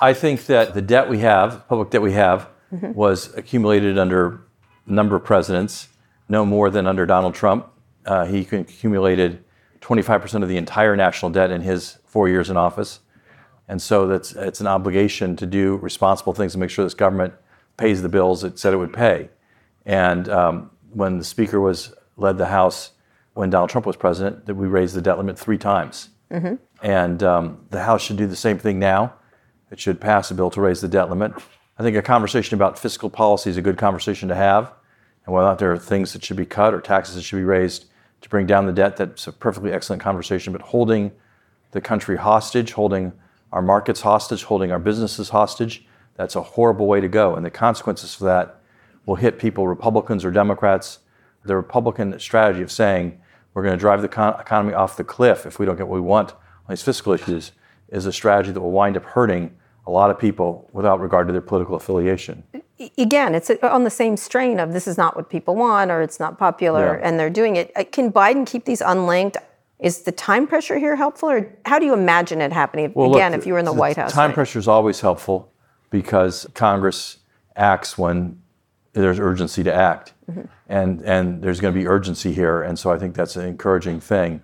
[0.00, 4.40] I think that the debt we have, public debt we have, was accumulated under
[4.88, 5.88] a number of presidents,
[6.28, 7.68] no more than under Donald Trump.
[8.04, 9.44] Uh, he accumulated
[9.86, 13.00] 25% of the entire national debt in his four years in office.
[13.68, 17.34] And so that's it's an obligation to do responsible things to make sure this government
[17.76, 19.30] pays the bills it said it would pay.
[19.84, 22.92] And um, when the speaker was led the House
[23.34, 26.08] when Donald Trump was president, that we raised the debt limit three times.
[26.82, 29.14] And um, the House should do the same thing now.
[29.70, 31.32] It should pass a bill to raise the debt limit.
[31.78, 34.72] I think a conversation about fiscal policy is a good conversation to have,
[35.24, 37.36] and whether or not there are things that should be cut or taxes that should
[37.36, 37.86] be raised
[38.20, 38.96] to bring down the debt.
[38.96, 40.52] That's a perfectly excellent conversation.
[40.52, 41.12] But holding
[41.72, 43.12] the country hostage, holding
[43.52, 47.34] our markets hostage, holding our businesses hostage, that's a horrible way to go.
[47.34, 48.60] And the consequences for that
[49.04, 51.00] will hit people, Republicans or Democrats.
[51.44, 53.20] The Republican strategy of saying
[53.54, 55.94] we're going to drive the con- economy off the cliff if we don't get what
[55.94, 57.52] we want on these fiscal issues
[57.88, 61.32] is a strategy that will wind up hurting a lot of people without regard to
[61.32, 62.42] their political affiliation.
[62.98, 66.18] again, it's on the same strain of this is not what people want or it's
[66.20, 67.08] not popular Yeah.
[67.08, 67.72] and they're doing it.
[67.76, 69.36] Uh, Can Biden keep these unlinked?
[69.78, 72.92] Is the time pressure here helpful, or how do you imagine it happening?
[72.94, 74.34] Well, look, Again, if you were in the, White House, time right?
[74.34, 75.52] pressure is always helpful
[75.90, 77.18] because Congress
[77.56, 78.40] acts when
[78.94, 80.40] there's urgency to act, Mm-hmm.
[80.68, 84.00] and and there's going to be urgency here, and so I think that's an encouraging
[84.00, 84.40] thing.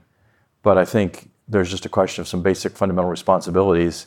[0.63, 4.07] But I think there's just a question of some basic fundamental responsibilities.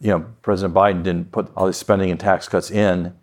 [0.00, 3.16] You know, President Biden didn't put all these spending and tax cuts in,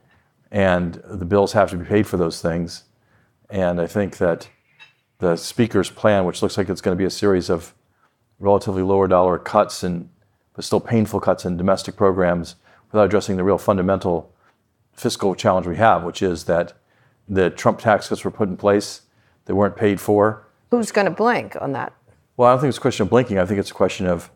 [0.52, 2.84] and the bills have to be paid for those things.
[3.50, 4.50] And I think that
[5.20, 7.74] the speaker's plan, which looks like it's going to be a series of
[8.40, 10.10] relatively lower dollar cuts and
[10.54, 12.56] but still painful cuts in domestic programs
[12.92, 14.34] without addressing the real fundamental
[14.94, 16.74] fiscal challenge we have, which is that
[17.28, 19.02] the Trump tax cuts were put in place,
[19.46, 20.48] they weren't paid for.
[20.72, 21.94] Who's going to blink on that?
[22.38, 23.38] Well, I don't think it's a question of blinking.
[23.38, 24.32] I think it's a question of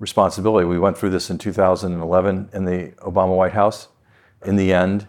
[0.00, 0.66] responsibility.
[0.66, 3.88] We went through this in 2011 in the Obama White House.
[4.44, 5.06] In the end,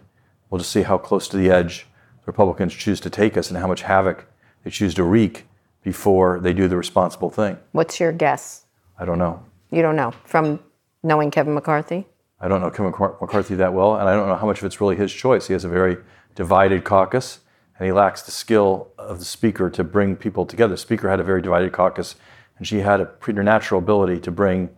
[0.48, 1.86] we'll just see how close to the edge
[2.20, 4.26] the Republicans choose to take us and how much havoc
[4.62, 5.46] they choose to wreak
[5.82, 7.58] before they do the responsible thing.
[7.72, 8.66] What's your guess?
[8.98, 9.42] I don't know.
[9.70, 10.60] You don't know from
[11.02, 12.06] knowing Kevin McCarthy.
[12.38, 14.80] I don't know Kevin McCarthy that well, and I don't know how much of it's
[14.80, 15.46] really his choice.
[15.46, 15.96] He has a very
[16.34, 17.40] divided caucus,
[17.78, 20.74] and he lacks the skill of the speaker to bring people together.
[20.74, 22.16] The speaker had a very divided caucus,
[22.58, 24.68] and she had a preternatural ability to bring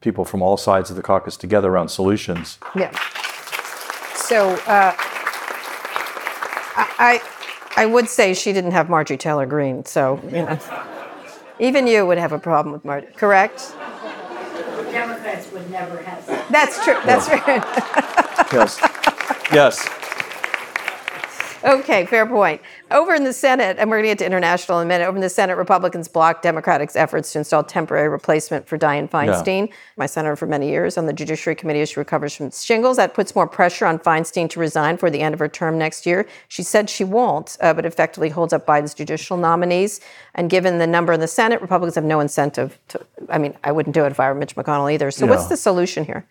[0.00, 2.58] people from all sides of the caucus together around solutions.
[2.74, 2.90] Yeah.
[4.14, 4.94] So uh,
[6.76, 7.20] I,
[7.76, 9.84] I, I would say she didn't have Marjorie Taylor Greene.
[9.84, 10.58] So you know,
[11.58, 13.12] even you would have a problem with Marjorie.
[13.12, 13.74] Correct?
[14.90, 16.48] Democrats would never have that.
[16.50, 16.98] That's true.
[17.04, 18.16] That's right.
[18.52, 18.80] Yes.
[19.52, 19.99] yes.
[21.62, 22.62] Okay, fair point.
[22.90, 25.04] Over in the Senate, and we're going to get to international in a minute.
[25.06, 29.70] Over in the Senate, Republicans blocked Democrats' efforts to install temporary replacement for Dianne Feinstein,
[29.96, 32.96] my senator for many years on the Judiciary Committee as she recovers from shingles.
[32.96, 36.06] That puts more pressure on Feinstein to resign for the end of her term next
[36.06, 36.26] year.
[36.48, 40.00] She said she won't, uh, but effectively holds up Biden's judicial nominees.
[40.34, 43.04] And given the number in the Senate, Republicans have no incentive to.
[43.28, 45.10] I mean, I wouldn't do it if I were Mitch McConnell either.
[45.10, 46.26] So, what's the solution here?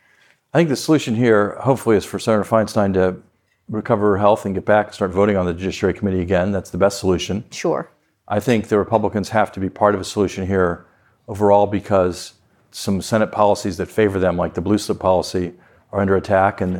[0.53, 3.21] I think the solution here, hopefully, is for Senator Feinstein to
[3.69, 6.51] recover her health and get back and start voting on the Judiciary Committee again.
[6.51, 7.43] That's the best solution.
[7.51, 7.89] Sure.
[8.27, 10.85] I think the Republicans have to be part of a solution here
[11.27, 12.33] overall because
[12.71, 15.53] some Senate policies that favor them, like the blue slip policy,
[15.91, 16.61] are under attack.
[16.61, 16.75] And,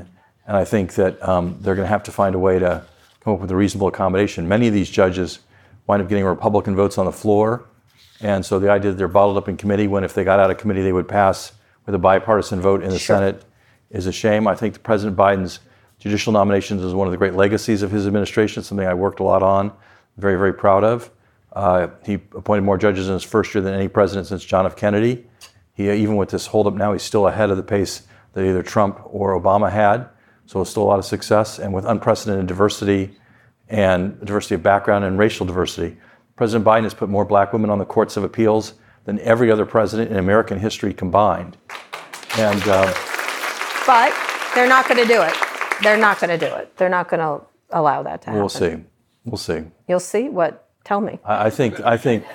[0.48, 2.84] and I think that um, they're going to have to find a way to
[3.22, 4.48] come up with a reasonable accommodation.
[4.48, 5.40] Many of these judges
[5.88, 7.66] wind up getting Republican votes on the floor.
[8.22, 10.52] And so the idea that they're bottled up in committee when if they got out
[10.52, 11.54] of committee they would pass
[11.86, 13.16] with a bipartisan vote in the Sure.
[13.16, 13.44] Senate
[13.90, 14.48] is a shame.
[14.48, 15.60] I think the President Biden's
[16.00, 19.24] judicial nominations is one of the great legacies of his administration, something I worked a
[19.24, 19.72] lot on,
[20.18, 21.12] very, very proud of.
[21.54, 24.76] Uh, he appointed more judges in his first year than any president since John F.
[24.76, 25.26] Kennedy.
[25.74, 29.02] He, even with this holdup now, he's still ahead of the pace that either Trump
[29.06, 30.08] or Obama had.
[30.46, 31.60] So it's still a lot of success.
[31.60, 33.18] And with unprecedented diversity
[33.68, 35.98] and diversity of background and racial diversity,
[36.36, 38.74] President Biden has put more black women on the courts of appeals
[39.06, 41.58] than every other president in American history combined.
[42.38, 42.94] And uh,
[43.86, 44.14] But
[44.56, 45.49] they're not going to do it.
[45.84, 46.76] They're not going to do it.
[46.78, 48.40] They're not going to allow that to happen.
[48.40, 48.76] we'll see.
[49.26, 49.64] We'll see.
[49.88, 50.30] You'll see.
[50.30, 50.68] What?
[50.84, 51.20] Tell me.
[51.24, 52.26] I I think I think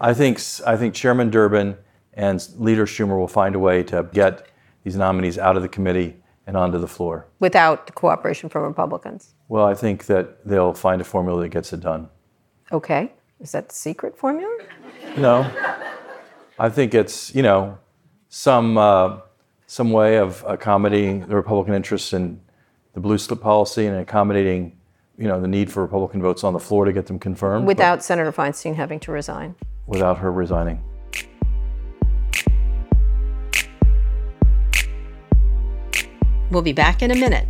[0.00, 1.76] I think I think Chairman Durbin
[2.14, 4.46] and Leader Schumer will find a way to get
[4.82, 7.26] these nominees out of the committee and onto the floor.
[7.38, 9.34] Without the cooperation from Republicans.
[9.48, 12.08] Well, I think that they'll find a formula that gets it done.
[12.72, 13.12] Okay.
[13.40, 14.56] Is that the secret formula?
[15.16, 15.48] No,
[16.58, 17.78] I think it's you know
[18.28, 19.18] some uh,
[19.66, 22.40] some way of accommodating the Republican interests in
[22.94, 24.76] the blue slip policy and accommodating
[25.18, 28.02] you know the need for Republican votes on the floor to get them confirmed Without
[28.02, 29.54] Senator Feinstein having to resign.
[29.86, 30.82] without her resigning.
[36.50, 37.48] We'll be back in a minute.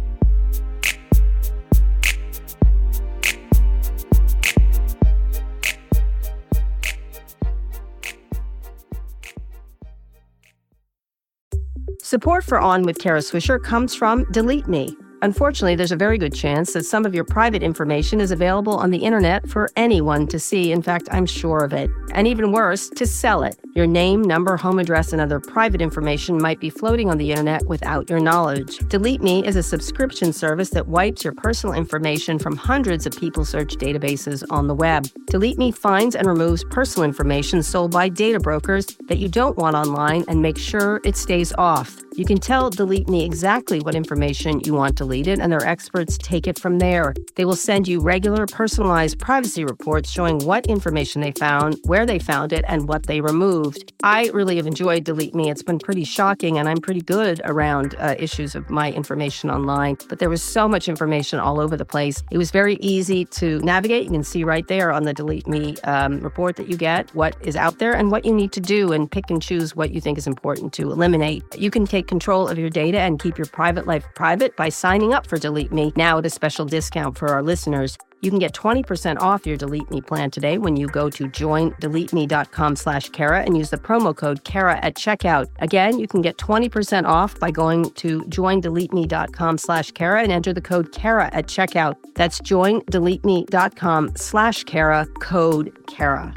[12.00, 14.94] Support for On with Kara Swisher comes from Delete Me.
[15.22, 18.90] Unfortunately, there's a very good chance that some of your private information is available on
[18.90, 20.72] the internet for anyone to see.
[20.72, 21.88] In fact, I'm sure of it.
[22.12, 23.56] And even worse, to sell it.
[23.76, 27.64] Your name, number, home address, and other private information might be floating on the internet
[27.66, 28.78] without your knowledge.
[28.88, 33.44] Delete Me is a subscription service that wipes your personal information from hundreds of people
[33.44, 35.06] search databases on the web.
[35.26, 39.76] Delete Me finds and removes personal information sold by data brokers that you don't want
[39.76, 42.02] online and makes sure it stays off.
[42.14, 46.46] You can tell Delete Me exactly what information you want deleted and their experts take
[46.46, 47.14] it from there.
[47.36, 52.18] They will send you regular, personalized privacy reports showing what information they found, where they
[52.18, 53.94] found it, and what they removed.
[54.02, 55.48] I really have enjoyed Delete Me.
[55.48, 59.96] It's been pretty shocking, and I'm pretty good around uh, issues of my information online.
[60.10, 62.22] But there was so much information all over the place.
[62.30, 64.04] It was very easy to navigate.
[64.04, 67.36] You can see right there on the Delete Me um, report that you get what
[67.40, 70.00] is out there and what you need to do, and pick and choose what you
[70.00, 71.42] think is important to eliminate.
[71.58, 75.14] You can take control of your data and keep your private life private by signing
[75.14, 77.96] up for Delete Me now at a special discount for our listeners.
[78.22, 82.76] You can get 20% off your Delete Me plan today when you go to joindeleteme.com
[82.76, 85.48] slash Kara and use the promo code Kara at checkout.
[85.58, 90.60] Again, you can get 20% off by going to joindeleteme.com slash Kara and enter the
[90.60, 91.96] code Kara at checkout.
[92.14, 96.32] That's joindeleteme.com slash Kara, code Kara.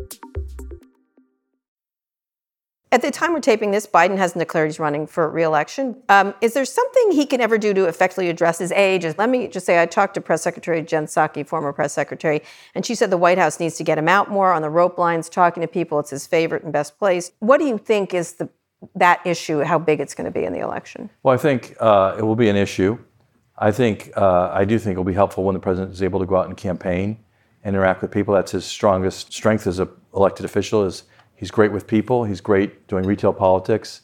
[2.95, 6.01] At the time we're taping this, Biden hasn't declared he's running for reelection.
[6.07, 9.03] Um, is there something he can ever do to effectively address his age?
[9.17, 12.41] Let me just say, I talked to Press Secretary Jen Psaki, former press secretary,
[12.73, 14.97] and she said the White House needs to get him out more on the rope
[14.97, 15.99] lines, talking to people.
[15.99, 17.33] It's his favorite and best place.
[17.39, 18.47] What do you think is the
[18.95, 19.59] that issue?
[19.59, 21.09] How big it's going to be in the election?
[21.21, 22.97] Well, I think uh, it will be an issue.
[23.57, 26.21] I think uh, I do think it will be helpful when the president is able
[26.21, 27.17] to go out and campaign,
[27.61, 28.33] and interact with people.
[28.33, 30.85] That's his strongest strength as an elected official.
[30.85, 31.03] Is
[31.35, 32.23] He's great with people.
[32.23, 34.01] He's great doing retail politics.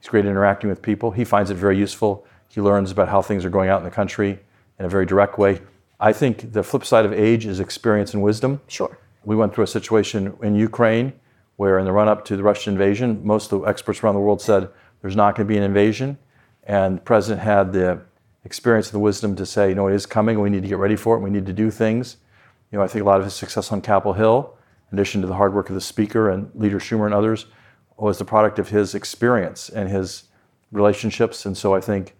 [0.00, 1.12] He's great interacting with people.
[1.12, 2.26] He finds it very useful.
[2.48, 4.38] He learns about how things are going out in the country
[4.78, 5.60] in a very direct way.
[5.98, 8.60] I think the flip side of age is experience and wisdom.
[8.66, 8.98] Sure.
[9.24, 11.14] We went through a situation in Ukraine
[11.56, 14.20] where, in the run up to the Russian invasion, most of the experts around the
[14.20, 14.68] world said
[15.00, 16.18] there's not going to be an invasion.
[16.64, 18.00] And the president had the
[18.44, 20.40] experience and the wisdom to say, you know, it is coming.
[20.40, 21.20] We need to get ready for it.
[21.20, 22.16] We need to do things.
[22.70, 24.53] You know, I think a lot of his success on Capitol Hill
[24.94, 27.46] in addition to the hard work of the speaker and Leader Schumer and others,
[27.96, 30.24] was the product of his experience and his
[30.70, 31.44] relationships.
[31.46, 32.14] And so I think,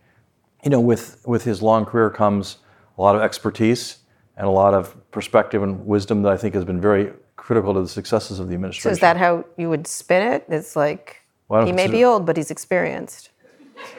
[0.65, 2.59] you know, with, with his long career comes
[2.99, 3.99] a lot of expertise
[4.37, 7.81] and a lot of perspective and wisdom that I think has been very critical to
[7.81, 8.89] the successes of the administration.
[8.89, 10.45] So is that how you would spin it?
[10.49, 13.31] It's like well, he may be old, but he's experienced.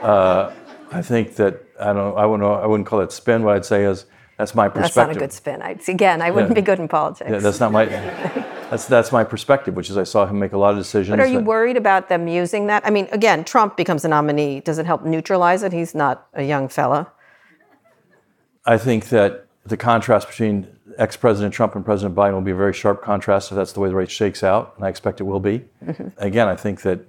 [0.01, 0.51] Uh,
[0.91, 2.17] I think that I don't.
[2.17, 2.49] I wouldn't.
[2.49, 3.43] I wouldn't call it spin.
[3.43, 4.05] What I'd say is
[4.38, 4.95] that's my perspective.
[4.95, 5.61] That's not a good spin.
[5.61, 6.55] I, again, I wouldn't yeah.
[6.55, 7.29] be good in politics.
[7.29, 7.85] Yeah, that's not my.
[8.75, 11.11] that's that's my perspective, which is I saw him make a lot of decisions.
[11.11, 12.85] But are you worried about them using that?
[12.85, 14.59] I mean, again, Trump becomes a nominee.
[14.59, 15.71] Does it help neutralize it?
[15.71, 17.11] He's not a young fella.
[18.65, 22.73] I think that the contrast between ex-President Trump and President Biden will be a very
[22.73, 25.39] sharp contrast if that's the way the race shakes out, and I expect it will
[25.39, 25.65] be.
[25.83, 26.07] Mm-hmm.
[26.17, 26.99] Again, I think that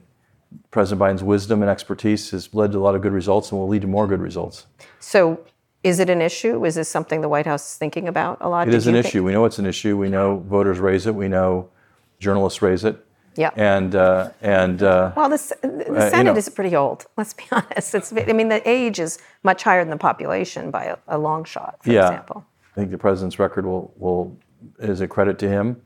[0.71, 3.69] President Biden's wisdom and expertise has led to a lot of good results and will
[3.69, 4.67] lead to more good results.
[5.01, 5.41] So
[5.83, 6.65] is it an issue?
[6.65, 8.69] Is this something the White House is thinking about a lot?
[8.69, 9.07] It is an think?
[9.07, 9.23] issue.
[9.23, 9.97] We know it's an issue.
[9.97, 11.15] We know voters raise it.
[11.15, 11.71] We know
[12.19, 13.05] journalists raise it.
[13.37, 13.51] Yeah.
[13.55, 16.37] And uh, and uh, well, the, the uh, Senate you know.
[16.37, 17.07] is pretty old.
[17.17, 17.95] Let's be honest.
[17.95, 21.45] It's I mean the age is much higher than the population by a, a long
[21.45, 21.79] shot.
[21.83, 22.09] For yeah.
[22.09, 22.47] example.
[22.73, 24.37] I think the president's record will will
[24.79, 25.83] is a credit to him,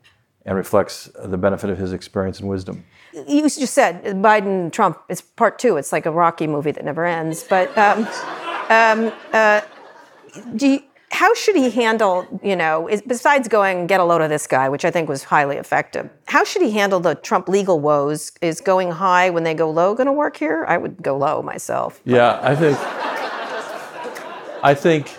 [0.47, 2.85] and reflects the benefit of his experience and wisdom.
[3.13, 5.77] You just said Biden Trump is part two.
[5.77, 7.43] It's like a Rocky movie that never ends.
[7.43, 8.07] But um,
[8.71, 9.13] um,
[10.37, 14.31] uh, you, how should he handle, you know, is, besides going get a load of
[14.31, 16.09] this guy, which I think was highly effective?
[16.27, 18.33] How should he handle the Trump legal woes?
[18.41, 20.65] Is going high when they go low going to work here?
[20.69, 22.01] I would go low myself.
[22.05, 22.13] But.
[22.15, 22.79] Yeah, I think.
[24.63, 25.17] I think,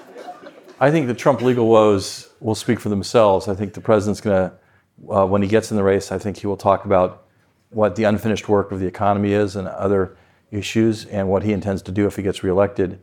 [0.80, 3.48] I think the Trump legal woes will speak for themselves.
[3.48, 6.38] I think the president's going to, uh, when he gets in the race, I think
[6.38, 7.26] he will talk about
[7.72, 10.16] what the unfinished work of the economy is and other
[10.52, 13.00] issues, and what he intends to do if he gets reelected.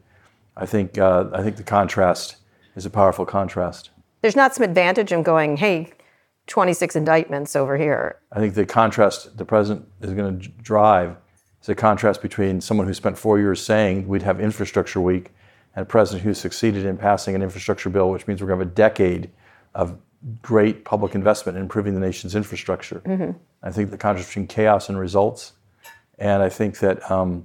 [0.58, 2.36] I think uh, I think the contrast
[2.76, 3.90] is a powerful contrast.
[4.22, 5.92] There's not some advantage in going, hey,
[6.48, 8.18] 26 indictments over here.
[8.32, 11.16] I think the contrast the president is going to drive
[11.62, 15.30] is a contrast between someone who spent four years saying we'd have infrastructure week
[15.76, 18.64] and a president who succeeded in passing an infrastructure bill, which means we're going to
[18.64, 19.30] have a decade
[19.74, 19.96] of
[20.42, 23.00] great public investment in improving the nation's infrastructure.
[23.04, 23.38] Mm-hmm.
[23.62, 25.52] I think the contrast between chaos and results,
[26.18, 27.44] and I think that um,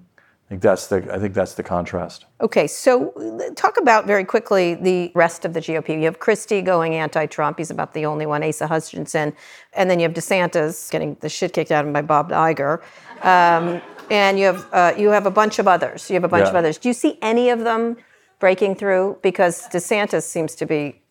[0.53, 2.25] think that's the I think that's the contrast.
[2.39, 3.11] Okay, so
[3.55, 5.97] talk about very quickly the rest of the GOP.
[5.97, 8.43] You have Christie going anti-Trump; he's about the only one.
[8.43, 9.33] Asa Hutchinson,
[9.73, 12.83] and then you have DeSantis getting the shit kicked out of him by Bob Iger,
[13.23, 16.07] um, and you have uh, you have a bunch of others.
[16.11, 16.49] You have a bunch yeah.
[16.49, 16.77] of others.
[16.77, 17.97] Do you see any of them
[18.39, 19.17] breaking through?
[19.23, 21.01] Because DeSantis seems to be.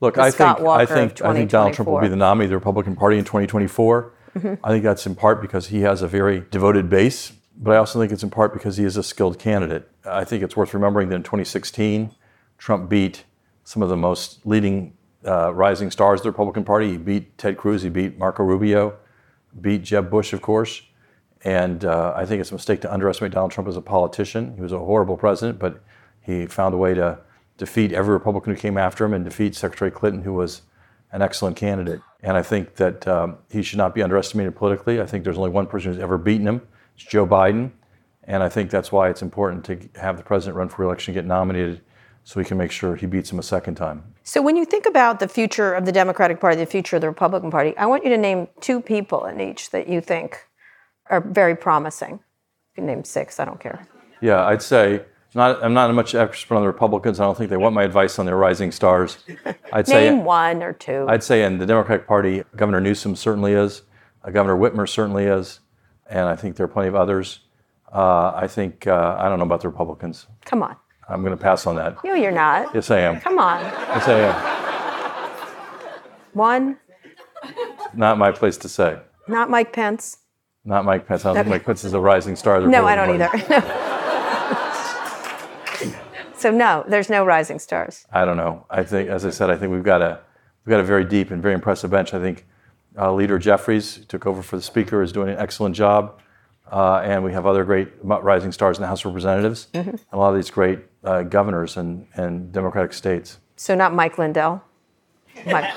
[0.00, 2.56] Look, I think I think I think Donald Trump will be the nominee of the
[2.56, 4.12] Republican Party in 2024.
[4.34, 4.54] Mm-hmm.
[4.64, 7.98] I think that's in part because he has a very devoted base but I also
[7.98, 9.88] think it's in part because he is a skilled candidate.
[10.04, 12.14] I think it's worth remembering that in 2016,
[12.58, 13.24] Trump beat
[13.64, 14.96] some of the most leading
[15.26, 16.92] uh, rising stars of the Republican Party.
[16.92, 18.96] He beat Ted Cruz, he beat Marco Rubio,
[19.60, 20.82] beat Jeb Bush, of course.
[21.42, 24.54] And uh, I think it's a mistake to underestimate Donald Trump as a politician.
[24.54, 25.82] He was a horrible president, but
[26.20, 27.18] he found a way to
[27.56, 30.62] defeat every Republican who came after him and defeat Secretary Clinton, who was
[31.12, 32.00] an excellent candidate.
[32.22, 35.00] And I think that um, he should not be underestimated politically.
[35.00, 36.62] I think there's only one person who's ever beaten him.
[36.96, 37.70] It's Joe Biden.
[38.24, 41.24] And I think that's why it's important to have the president run for election, get
[41.24, 41.80] nominated,
[42.24, 44.02] so we can make sure he beats him a second time.
[44.24, 47.08] So, when you think about the future of the Democratic Party, the future of the
[47.08, 50.48] Republican Party, I want you to name two people in each that you think
[51.08, 52.14] are very promising.
[52.14, 53.86] You can name six, I don't care.
[54.20, 55.04] Yeah, I'd say
[55.36, 57.20] not, I'm not much expert on the Republicans.
[57.20, 59.18] I don't think they want my advice on their rising stars.
[59.72, 61.04] I'd say name one or two.
[61.08, 63.82] I'd say in the Democratic Party, Governor Newsom certainly is.
[64.24, 65.60] Uh, Governor Whitmer certainly is,
[66.08, 67.40] and I think there are plenty of others.
[67.92, 70.26] Uh, I think uh, I don't know about the Republicans.
[70.44, 70.76] Come on.
[71.08, 72.02] I'm going to pass on that.
[72.04, 72.74] No, you're not.
[72.74, 73.20] Yes, I am.
[73.20, 73.62] Come on.
[73.62, 74.56] Yes, I am.
[76.32, 76.78] One.
[77.94, 78.98] Not my place to say.
[79.28, 80.18] Not Mike Pence.
[80.64, 81.24] Not Mike Pence.
[81.24, 81.44] I don't okay.
[81.44, 82.60] think Mike Pence is a rising star.
[82.60, 83.30] No, I don't either.
[86.36, 88.04] so no, there's no rising stars.
[88.12, 88.66] I don't know.
[88.68, 90.20] I think, as I said, I think we've got a
[90.64, 92.12] we've got a very deep and very impressive bench.
[92.14, 92.46] I think
[92.98, 96.20] uh, Leader Jeffries took over for the Speaker is doing an excellent job.
[96.70, 99.90] Uh, and we have other great rising stars in the House of Representatives, mm-hmm.
[99.90, 103.38] and a lot of these great uh, governors and, and Democratic states.
[103.56, 104.64] So not Mike Lindell.
[105.46, 105.72] Mike.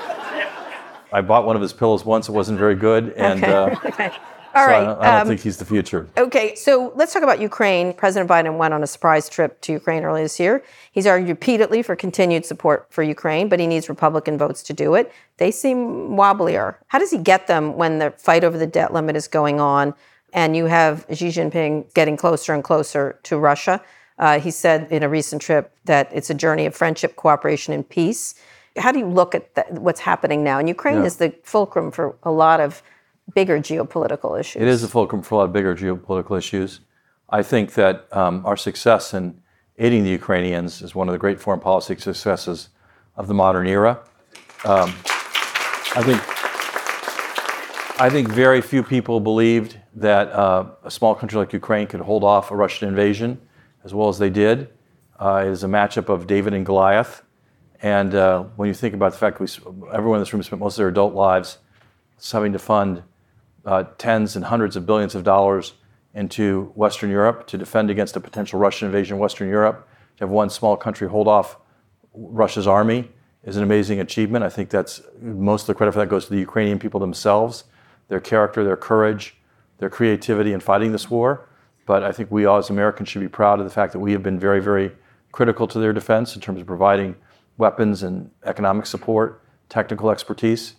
[1.12, 2.28] I bought one of his pillows once.
[2.28, 3.52] It wasn't very good, and okay.
[3.52, 4.12] Uh, okay.
[4.54, 4.82] All so right.
[4.82, 6.08] I don't, I don't um, think he's the future.
[6.16, 7.92] Okay, so let's talk about Ukraine.
[7.92, 10.64] President Biden went on a surprise trip to Ukraine earlier this year.
[10.90, 14.94] He's argued repeatedly for continued support for Ukraine, but he needs Republican votes to do
[14.94, 15.12] it.
[15.36, 16.76] They seem wobblier.
[16.88, 19.94] How does he get them when the fight over the debt limit is going on?
[20.32, 23.82] and you have Xi Jinping getting closer and closer to Russia.
[24.18, 27.88] Uh, he said in a recent trip that it's a journey of friendship, cooperation, and
[27.88, 28.34] peace.
[28.76, 30.58] How do you look at that, what's happening now?
[30.58, 31.04] And Ukraine yeah.
[31.04, 32.82] is the fulcrum for a lot of
[33.34, 34.62] bigger geopolitical issues.
[34.62, 36.80] It is the fulcrum for a lot of bigger geopolitical issues.
[37.28, 39.40] I think that um, our success in
[39.78, 42.68] aiding the Ukrainians is one of the great foreign policy successes
[43.16, 44.00] of the modern era.
[44.64, 44.94] Um,
[45.96, 46.20] I think
[48.00, 52.24] I think very few people believed that uh, a small country like Ukraine could hold
[52.24, 53.38] off a Russian invasion
[53.84, 54.70] as well as they did.
[55.18, 57.22] Uh, it is a matchup of David and Goliath.
[57.82, 60.60] And uh, when you think about the fact that we, everyone in this room spent
[60.60, 61.58] most of their adult lives
[62.32, 63.02] having to fund
[63.64, 65.74] uh, tens and hundreds of billions of dollars
[66.14, 70.30] into Western Europe to defend against a potential Russian invasion of Western Europe, to have
[70.30, 71.58] one small country hold off
[72.14, 73.10] Russia's army
[73.44, 74.44] is an amazing achievement.
[74.44, 77.64] I think that's most of the credit for that goes to the Ukrainian people themselves
[78.08, 79.36] their character, their courage,
[79.78, 81.48] their creativity in fighting this war.
[81.86, 84.12] But I think we all as Americans should be proud of the fact that we
[84.12, 84.90] have been very, very
[85.30, 87.14] critical to their defense in terms of providing
[87.56, 90.74] weapons and economic support, technical expertise.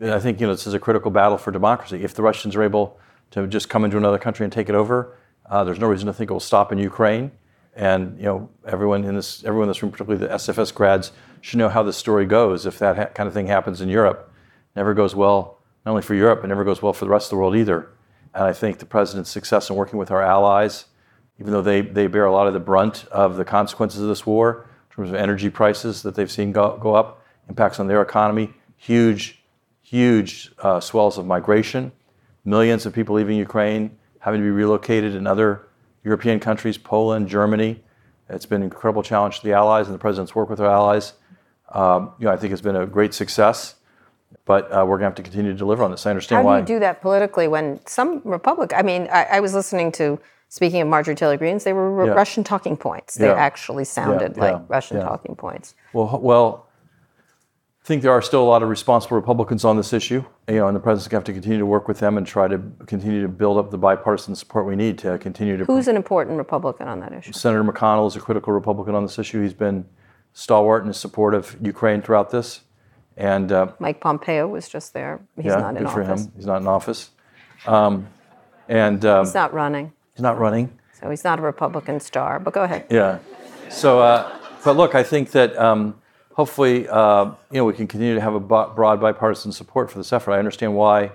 [0.00, 2.02] I think you know this is a critical battle for democracy.
[2.04, 2.98] If the Russians are able
[3.30, 5.16] to just come into another country and take it over,
[5.48, 7.30] uh, there's no reason to think it will stop in Ukraine.
[7.74, 11.58] And you know, everyone in this, everyone in this room, particularly the SFS grads, should
[11.58, 12.66] know how this story goes.
[12.66, 14.32] If that ha- kind of thing happens in Europe,
[14.74, 17.30] never goes well not only for Europe, it never goes well for the rest of
[17.30, 17.88] the world either.
[18.34, 20.86] And I think the president's success in working with our allies,
[21.38, 24.26] even though they, they bear a lot of the brunt of the consequences of this
[24.26, 28.02] war, in terms of energy prices that they've seen go, go up, impacts on their
[28.02, 29.40] economy, huge,
[29.86, 31.92] huge uh, swells of migration,
[32.44, 35.68] millions of people leaving Ukraine, having to be relocated in other
[36.02, 37.80] European countries, Poland, Germany.
[38.28, 41.12] It's been an incredible challenge to the allies and the president's work with our allies.
[41.72, 43.76] Um, you know, I think it's been a great success.
[44.44, 46.04] But uh, we're going to have to continue to deliver on this.
[46.04, 46.58] I understand How why.
[46.58, 48.72] How do you do that politically when some Republic?
[48.74, 50.18] I mean, I, I was listening to
[50.48, 52.12] speaking of Marjorie Taylor Greene's, they were yeah.
[52.12, 53.14] Russian talking points.
[53.14, 53.34] They yeah.
[53.34, 54.42] actually sounded yeah.
[54.42, 55.74] like Russian talking points.
[55.92, 56.65] Well, well,
[57.86, 60.24] think there are still a lot of responsible Republicans on this issue.
[60.48, 62.26] You know, and the president's going to have to continue to work with them and
[62.26, 65.64] try to continue to build up the bipartisan support we need to continue to.
[65.66, 67.32] Who's an important Republican on that issue?
[67.32, 69.40] Senator McConnell is a critical Republican on this issue.
[69.40, 69.86] He's been
[70.32, 72.62] stalwart in his support of Ukraine throughout this.
[73.16, 75.20] And uh, Mike Pompeo was just there.
[75.36, 76.24] He's yeah, not in good for office.
[76.24, 76.32] him.
[76.34, 77.10] He's not in office.
[77.66, 78.08] Um,
[78.68, 79.92] and um, he's not running.
[80.14, 80.76] He's not running.
[81.00, 82.40] So he's not a Republican star.
[82.40, 82.86] But go ahead.
[82.90, 83.20] Yeah.
[83.70, 85.94] So, uh, but look, I think that um,
[86.36, 90.12] hopefully, uh, you know, we can continue to have a broad bipartisan support for this
[90.12, 90.32] effort.
[90.32, 91.12] I understand why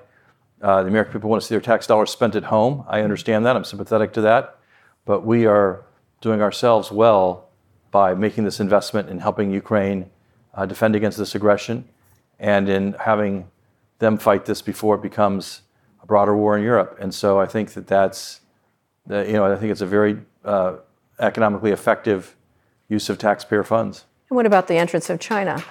[0.63, 2.83] uh, the American people want to see their tax dollars spent at home.
[2.87, 3.55] I understand that.
[3.55, 4.57] I'm sympathetic to that.
[5.05, 5.85] But we are
[6.21, 7.49] doing ourselves well
[7.91, 10.09] by making this investment in helping Ukraine
[10.55, 11.87] uh, defend against this aggression
[12.39, 13.47] and in having
[13.99, 15.61] them fight this before it becomes
[16.01, 16.97] a broader war in Europe.
[16.99, 18.41] And so I think that that's,
[19.07, 20.77] you know, I think it's a very uh,
[21.19, 22.35] economically effective
[22.89, 24.05] use of taxpayer funds.
[24.31, 25.61] And what about the entrance of China?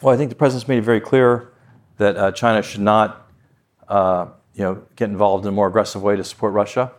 [0.00, 1.52] Well, I think the president's made it very clear
[1.98, 3.30] that uh, China should not,
[3.86, 4.26] uh,
[4.56, 6.90] you know, get involved in a more aggressive way to support Russia.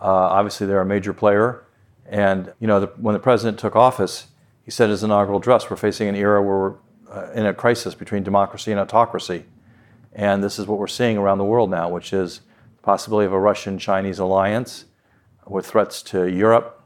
[0.00, 1.66] Uh, obviously, they're a major player
[2.06, 4.28] And you know, the, when the president took office,
[4.64, 6.74] he said in his inaugural address, "We're facing an era where we're
[7.14, 9.44] uh, in a crisis between democracy and autocracy."
[10.14, 12.40] And this is what we're seeing around the world now, which is
[12.76, 14.86] the possibility of a Russian-Chinese alliance
[15.46, 16.79] with threats to Europe,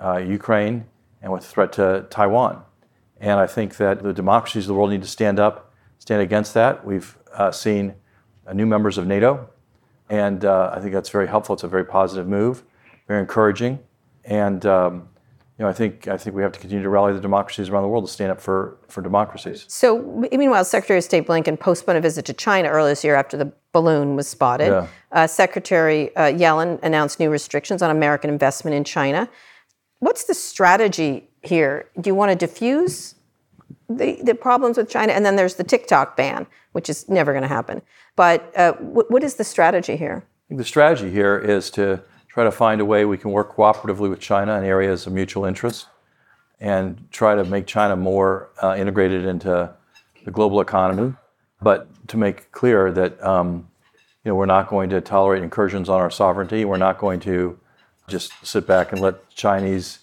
[0.00, 0.86] uh, Ukraine,
[1.20, 2.62] and with the threat to Taiwan.
[3.20, 6.54] And I think that the democracies of the world need to stand up, stand against
[6.54, 6.84] that.
[6.84, 7.94] We've uh, seen
[8.46, 9.48] uh, new members of NATO,
[10.10, 11.54] and uh, I think that's very helpful.
[11.54, 12.64] It's a very positive move,
[13.06, 13.78] very encouraging,
[14.24, 15.08] and um,
[15.58, 17.82] you know, I think I think we have to continue to rally the democracies around
[17.82, 19.64] the world to stand up for for democracies.
[19.68, 23.36] So, meanwhile, Secretary of State Blinken postponed a visit to China earlier this year after
[23.36, 24.68] the balloon was spotted.
[24.68, 24.86] Yeah.
[25.12, 29.28] Uh, Secretary uh, Yellen announced new restrictions on American investment in China.
[30.02, 31.88] What's the strategy here?
[32.00, 33.14] Do you want to diffuse
[33.88, 35.12] the, the problems with China?
[35.12, 37.82] And then there's the TikTok ban, which is never going to happen.
[38.16, 40.24] But uh, what, what is the strategy here?
[40.50, 44.18] The strategy here is to try to find a way we can work cooperatively with
[44.18, 45.86] China in areas of mutual interest
[46.58, 49.72] and try to make China more uh, integrated into
[50.24, 51.14] the global economy.
[51.60, 53.68] But to make clear that um,
[54.24, 56.64] you know, we're not going to tolerate incursions on our sovereignty.
[56.64, 57.60] We're not going to
[58.12, 59.98] just sit back and let Chinese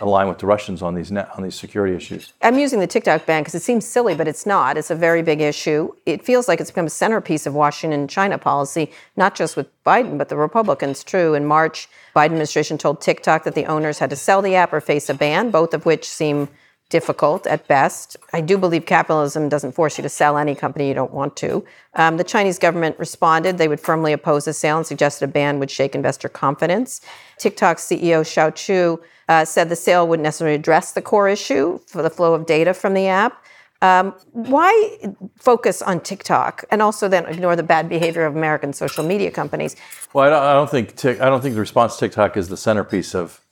[0.00, 2.34] align with the Russians on these on these security issues.
[2.42, 4.76] I'm using the TikTok ban because it seems silly, but it's not.
[4.76, 5.92] It's a very big issue.
[6.04, 10.18] It feels like it's become a centerpiece of Washington China policy, not just with Biden,
[10.18, 11.02] but the Republicans.
[11.02, 11.32] True.
[11.32, 14.82] In March, Biden administration told TikTok that the owners had to sell the app or
[14.82, 16.48] face a ban, both of which seem
[16.88, 18.16] difficult at best.
[18.32, 21.64] I do believe capitalism doesn't force you to sell any company you don't want to.
[21.94, 23.58] Um, the Chinese government responded.
[23.58, 27.00] They would firmly oppose the sale and suggested a ban would shake investor confidence.
[27.38, 32.02] TikTok CEO Shou Chew uh, said the sale wouldn't necessarily address the core issue for
[32.02, 33.42] the flow of data from the app.
[33.82, 34.98] Um, why
[35.38, 39.76] focus on TikTok and also then ignore the bad behavior of American social media companies?
[40.14, 42.48] Well, I don't, I don't think tic, I don't think the response to TikTok is
[42.48, 43.42] the centerpiece of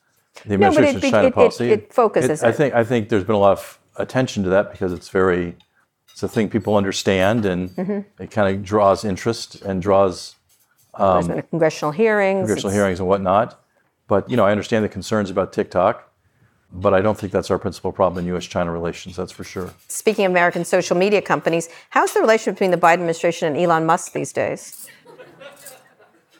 [0.46, 1.70] the No, it be- China it- it- policy.
[1.70, 4.92] it focuses I think I think there's been a lot of attention to that because
[4.92, 5.56] it's very
[6.12, 8.22] it's a thing people understand and Mm-hmm.
[8.22, 10.36] it kind of draws interest and draws
[10.98, 12.40] There's been congressional hearings.
[12.46, 13.60] congressional It's- hearings and whatnot.
[14.06, 16.10] But you know, I understand the concerns about TikTok,
[16.70, 19.16] but I don't think that's our principal problem in U.S.-China relations.
[19.16, 19.70] That's for sure.
[19.88, 23.86] Speaking of American social media companies, how's the relationship between the Biden administration and Elon
[23.86, 24.86] Musk these days?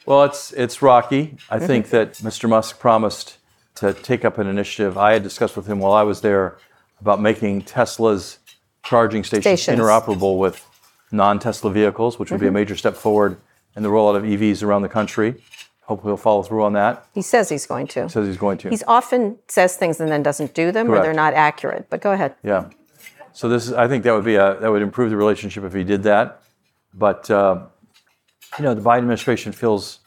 [0.07, 1.37] Well, it's it's rocky.
[1.51, 1.67] I Mm-hmm.
[1.67, 2.49] think that Mr.
[2.49, 3.39] Musk promised
[3.77, 4.97] to take up an initiative.
[4.97, 6.59] I had discussed with him while I was there
[7.01, 8.39] about making Tesla's
[8.85, 9.81] charging stations, Stations.
[9.81, 10.67] interoperable with
[11.11, 12.55] non-Tesla vehicles, which would be a Mm-hmm.
[12.55, 13.37] major step forward
[13.77, 15.43] in the rollout of EVs around the country.
[15.83, 17.07] Hopefully, he'll follow through on that.
[17.15, 18.09] He says he's going to.
[18.09, 18.71] Says he's going to.
[18.71, 21.89] He's often says things and then doesn't do them, or they're not accurate.
[21.91, 22.35] But go ahead.
[22.43, 22.71] Yeah.
[23.33, 25.75] So this is, I think that would be a, that would improve the relationship if
[25.75, 26.41] he did that.
[26.95, 27.67] But uh,
[28.59, 29.99] you know, the Biden administration feels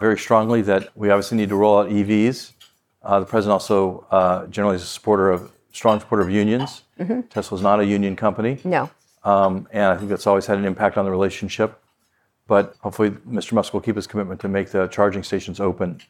[0.00, 2.52] very strongly that we obviously need to roll out EVs.
[3.06, 6.82] Uh, the president also uh, generally is a supporter of strong supporter of unions.
[7.30, 8.90] Tesla is not a union company, No.
[9.22, 11.78] um, and I think that's always had an impact on the relationship.
[12.48, 13.52] But hopefully, Mr.
[13.52, 16.00] Musk will keep his commitment to make the charging stations open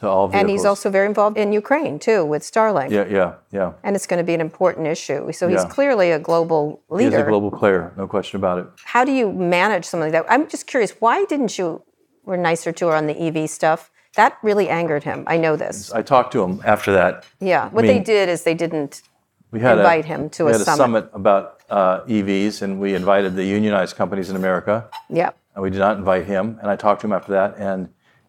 [0.00, 0.40] to all vehicles.
[0.40, 2.90] And he's also very involved in Ukraine too with Starlink.
[2.90, 3.72] yeah, yeah, yeah.
[3.84, 5.30] And it's going to be an important issue.
[5.32, 5.68] So he's Yeah.
[5.68, 7.10] clearly a global leader.
[7.18, 8.66] He's a global player, no question about it.
[8.84, 10.26] How do you manage something like that?
[10.32, 11.82] I'm just curious, why didn't you
[12.24, 13.90] were nicer to her on the EV stuff?
[14.16, 15.24] That really angered him.
[15.26, 15.92] I know this.
[15.92, 17.24] I talked to him after that.
[17.40, 17.68] Yeah.
[17.70, 19.02] What mean- they did is they didn't
[19.50, 20.74] we had invite a, him to we a had summit.
[20.74, 25.30] a summit about uh, EVs, and we invited the unionized companies in America, yeah.
[25.54, 26.58] and we did not invite him.
[26.60, 27.88] And I talked to him after that, and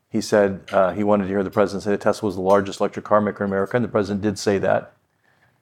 [0.10, 2.80] he said uh, he wanted to hear the president say that Tesla was the largest
[2.80, 4.94] electric car maker in America, and the president did say that,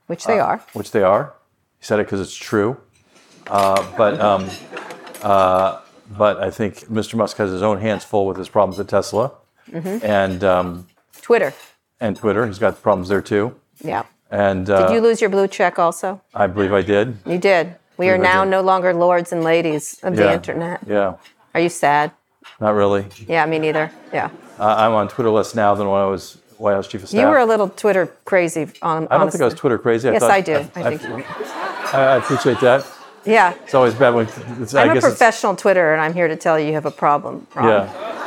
[0.08, 0.62] Which they are.
[0.74, 1.34] which they are.
[1.80, 2.78] He said it because it's true.
[3.48, 4.50] Uh, but um,
[5.22, 5.80] uh,
[6.18, 7.16] but I think Mr.
[7.16, 9.32] Musk has his own hands full with his problems at Tesla,
[9.72, 10.06] Mm-hmm.
[10.06, 10.88] and um,
[11.22, 11.54] Twitter.
[12.00, 12.46] and Twitter.
[12.46, 13.56] He's got problems there too.
[13.84, 14.04] Yeah.
[14.30, 16.22] And uh, Did you lose your blue check also?
[16.34, 17.18] I believe I did.
[17.26, 17.76] You did.
[17.98, 20.82] We are now no longer lords and ladies of the internet.
[20.88, 21.16] Yeah,
[21.54, 22.12] Are you sad?
[22.60, 23.06] not really.
[23.28, 23.92] Yeah, me neither.
[24.12, 24.30] Yeah.
[24.60, 27.22] Uh, I'm on Twitter less now than when I was White House chief of staff.
[27.22, 30.10] You were a little Twitter crazy on I don't think I was Twitter crazy.
[30.10, 30.56] Yes, thought, I do.
[30.76, 31.94] I think.
[31.94, 32.86] I, I appreciate that.
[33.26, 33.54] Yeah.
[33.64, 34.28] It's always bad when
[34.60, 36.74] it's, I'm I a guess it's, professional Twitter, and I'm here to tell you you
[36.74, 37.48] have a problem.
[37.56, 37.68] Ron.
[37.70, 38.23] yeah.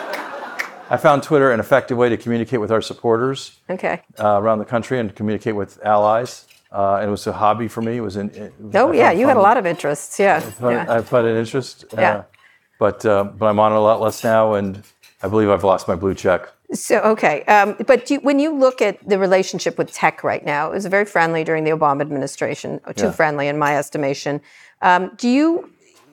[0.90, 4.02] I found Twitter an effective way to communicate with our supporters Okay.
[4.18, 6.46] uh, around the country and communicate with allies.
[6.72, 7.96] Uh, and it was a hobby for me.
[7.96, 8.30] It was in.
[8.30, 10.18] It, Oh I yeah, you had a lot of interests.
[10.18, 10.42] Yeah.
[10.60, 10.84] yeah.
[10.88, 11.84] I found an interest.
[11.96, 12.22] Uh, Yeah.
[12.78, 14.82] But uh, but I'm on it a lot less now, and
[15.22, 16.48] I believe I've lost my blue check.
[16.74, 20.70] So okay, um, but you, when you look at the relationship with tech right now,
[20.70, 23.12] it was very friendly during the Obama administration, too Yeah.
[23.12, 24.42] friendly in my estimation.
[24.82, 25.70] Um, do you?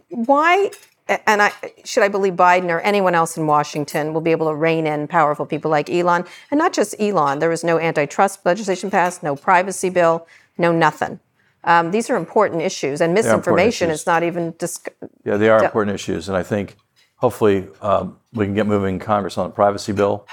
[0.10, 0.70] Why
[1.08, 1.52] and I
[1.84, 5.08] should I believe Biden or anyone else in Washington will be able to rein in
[5.08, 7.40] powerful people like Elon, and not just Elon.
[7.40, 10.28] There was no antitrust legislation passed, no privacy bill,
[10.58, 11.20] no nothing.
[11.66, 14.80] Um, these are important issues, and misinformation is not even dis-
[15.26, 15.66] Yeah, they are Yeah.
[15.66, 16.76] important issues, and I think
[17.18, 20.28] hopefully um, we can get moving in Congress on a privacy bill.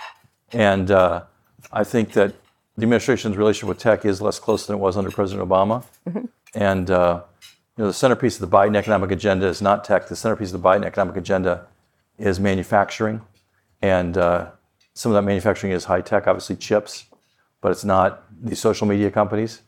[0.53, 1.23] And uh,
[1.73, 2.35] I think that
[2.77, 5.85] the administration's relationship with tech is less close than it was under President Obama.
[6.55, 7.23] And uh,
[7.81, 10.09] know, the centerpiece of the Biden economic agenda is not tech.
[10.09, 11.67] The centerpiece of the Biden economic agenda
[12.19, 13.23] is manufacturing,
[13.83, 14.51] and uh,
[14.95, 17.07] some of that manufacturing is high tech, obviously chips,
[17.61, 19.63] but it's not the social media companies.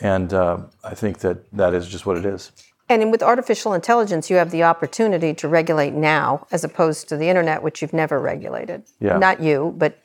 [0.00, 2.50] And uh, I think that that is just what it is.
[2.88, 7.28] And with artificial intelligence, you have the opportunity to regulate now, as opposed to the
[7.28, 8.82] internet, which you've never regulated.
[9.00, 9.18] Yeah.
[9.18, 9.98] Not you, but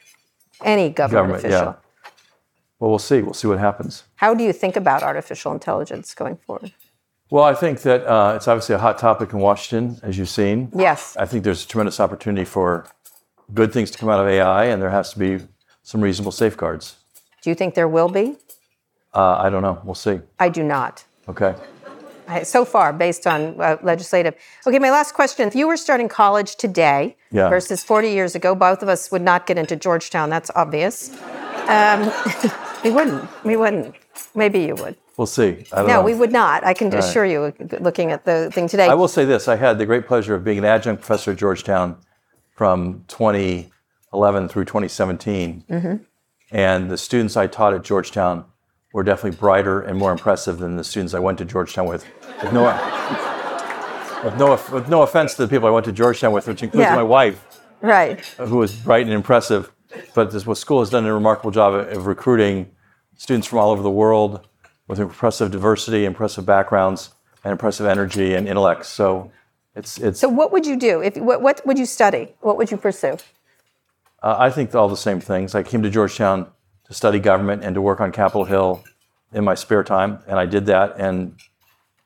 [0.63, 1.65] any government, Government, official.
[1.67, 2.09] yeah.
[2.79, 3.21] Well, we'll see.
[3.23, 4.03] We'll see what happens.
[4.17, 6.71] How do you think about artificial intelligence going forward?
[7.29, 10.71] Well, I think that uh, it's obviously a hot topic in Washington, as you've seen.
[10.73, 11.15] Yes.
[11.17, 12.85] I think there's a tremendous opportunity for
[13.53, 15.39] good things to come out of AI, and there has to be
[15.83, 16.95] some reasonable safeguards.
[17.41, 18.35] Do you think there will be?
[19.13, 19.81] Uh, I don't know.
[19.83, 20.19] We'll see.
[20.39, 21.03] I do not.
[21.27, 21.53] Okay.
[22.29, 24.35] I- So far, based on uh, legislative.
[24.65, 25.47] Okay, my last question.
[25.47, 27.49] If you were starting college today Yeah.
[27.49, 30.29] versus 40 years ago, both of us would not get into Georgetown.
[30.29, 31.09] That's obvious.
[31.67, 32.11] Um,
[32.83, 33.27] we wouldn't.
[33.43, 33.95] We wouldn't.
[34.35, 34.95] Maybe you would.
[35.17, 35.65] We'll see.
[35.75, 36.01] No, know.
[36.03, 36.63] we would not.
[36.63, 38.87] I can assure you, looking at the thing today.
[38.87, 41.37] I will say this: I had the great pleasure of being an adjunct professor at
[41.37, 41.97] Georgetown
[42.55, 45.95] from 2011 through 2017, Mm-hmm.
[46.51, 48.45] and the students I taught at Georgetown
[48.93, 52.05] were definitely brighter and more impressive than the students I went to Georgetown with.
[52.43, 52.63] With no,
[54.23, 56.85] with no, with no offense to the people I went to Georgetown with, which includes
[56.85, 56.95] Yeah.
[56.95, 57.43] my wife,
[57.81, 58.23] right.
[58.37, 59.71] who was bright and impressive.
[60.13, 62.71] But this what school has done a remarkable job of recruiting
[63.15, 64.47] students from all over the world
[64.87, 67.11] with impressive diversity, impressive backgrounds,
[67.43, 68.85] and impressive energy and intellect.
[68.85, 69.31] So
[69.75, 70.19] it's it's.
[70.19, 71.01] So, what would you do?
[71.01, 72.35] If what, what would you study?
[72.41, 73.17] What would you pursue?
[74.21, 75.55] uh, I think all the same things.
[75.55, 76.47] I came to Georgetown
[76.85, 78.83] to study government and to work on Capitol Hill
[79.33, 81.35] in my spare time, and I did that, and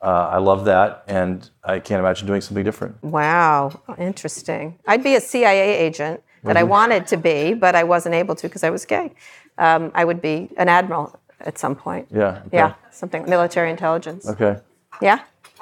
[0.01, 3.01] uh, I love that, and I can't imagine doing something different.
[3.03, 4.79] Wow, interesting.
[4.87, 8.47] I'd be a CIA agent that I wanted to be, but I wasn't able to
[8.47, 9.11] because I was gay.
[9.59, 12.07] Um, I would be an admiral at some point.
[12.11, 12.41] Yeah.
[12.47, 12.49] okay.
[12.53, 14.27] Yeah, something military intelligence.
[14.27, 14.57] Okay.
[15.01, 15.19] Yeah.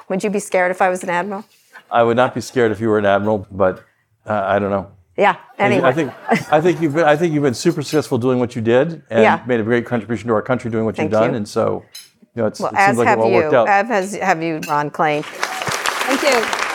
[0.08, 1.44] Would you be scared if I was an admiral?
[1.90, 3.84] I would not be scared if you were an admiral, but
[4.26, 4.90] uh, I don't know.
[5.16, 5.36] Yeah.
[5.58, 5.82] Anyway.
[5.86, 6.12] I think
[6.52, 9.22] I think you've been I think you've been super successful doing what you did and
[9.22, 9.42] Yeah.
[9.46, 11.36] made a great contribution to our country doing what Thank you've done, you.
[11.36, 11.84] and so
[12.34, 13.36] you know it's, well, it seems like have it all you.
[13.36, 13.68] worked out.
[13.68, 15.24] As have you, Ron Klain.
[15.24, 16.69] Thank you.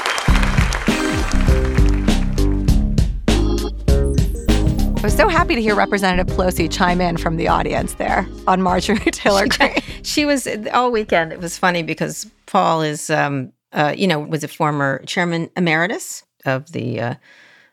[5.05, 8.63] I was so happy to hear Representative Pelosi chime in from the audience there on
[8.63, 9.75] Marjorie Taylor Greene.
[10.01, 11.31] she was all weekend.
[11.31, 16.23] It was funny because Paul is, um, uh, you know, was a former chairman emeritus
[16.43, 17.15] of the uh,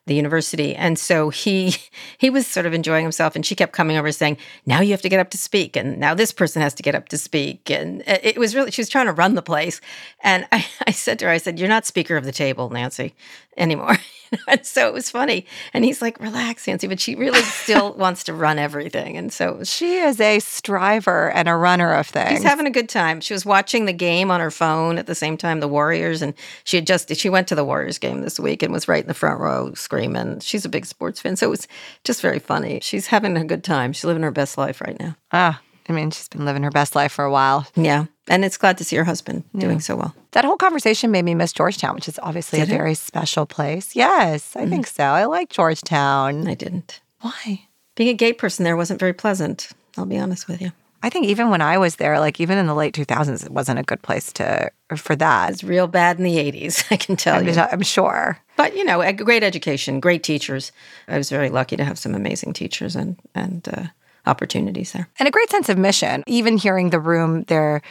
[0.07, 1.77] the university, and so he
[2.19, 3.37] he was sort of enjoying himself.
[3.37, 4.37] And she kept coming over saying,
[4.67, 6.95] "Now you have to get up to speak," and now this person has to get
[6.95, 7.71] up to speak.
[7.71, 9.81] And it was really she was trying to run the place.
[10.21, 13.15] And I, I said to her, I said, "You're not speaker of the table, Nancy,
[13.57, 13.99] anymore."
[14.49, 15.47] and so it was funny.
[15.73, 19.17] And he's like, "Relax, Nancy," but she really still wants to run everything.
[19.17, 22.31] And so She is a striver and a runner of things.
[22.31, 23.21] She's having a good time.
[23.21, 26.35] She was watching the game on her phone at the same time, the Warriors, and
[26.65, 29.09] she had just she went to the Warriors game this week and was right in
[29.09, 30.41] the front row screaming.
[30.41, 31.69] She's a big sports fan, so it was
[32.05, 32.81] just very funny.
[32.83, 33.93] She's having a good time.
[33.93, 35.17] She's living her best life right now.
[35.33, 37.67] Ah, I mean, she's been living her best life for a while.
[37.77, 40.15] Yeah, and it's glad to see her husband doing so well.
[40.33, 42.77] That whole conversation made me miss Georgetown, which is obviously Did a it?
[42.79, 43.95] very special place.
[43.95, 45.05] Yes, I think so.
[45.05, 46.49] I like Georgetown.
[46.49, 47.01] I didn't.
[47.21, 47.67] Why?
[47.95, 49.69] Being a gay person there wasn't very pleasant.
[49.99, 50.73] I'll be honest with you.
[51.05, 53.81] I think even when I was there, like even in the late 2000s, it wasn't
[53.81, 55.51] a good place to for that.
[55.51, 57.55] It's real bad in the '80s, I can tell I'm, you.
[57.55, 58.39] I'm sure.
[58.63, 60.71] But you know, a great education, great teachers.
[61.09, 63.87] I was very lucky to have some amazing teachers and and uh,
[64.25, 65.09] opportunities there.
[65.19, 66.23] and a great sense of mission.
[66.29, 67.83] Even hearing the room there,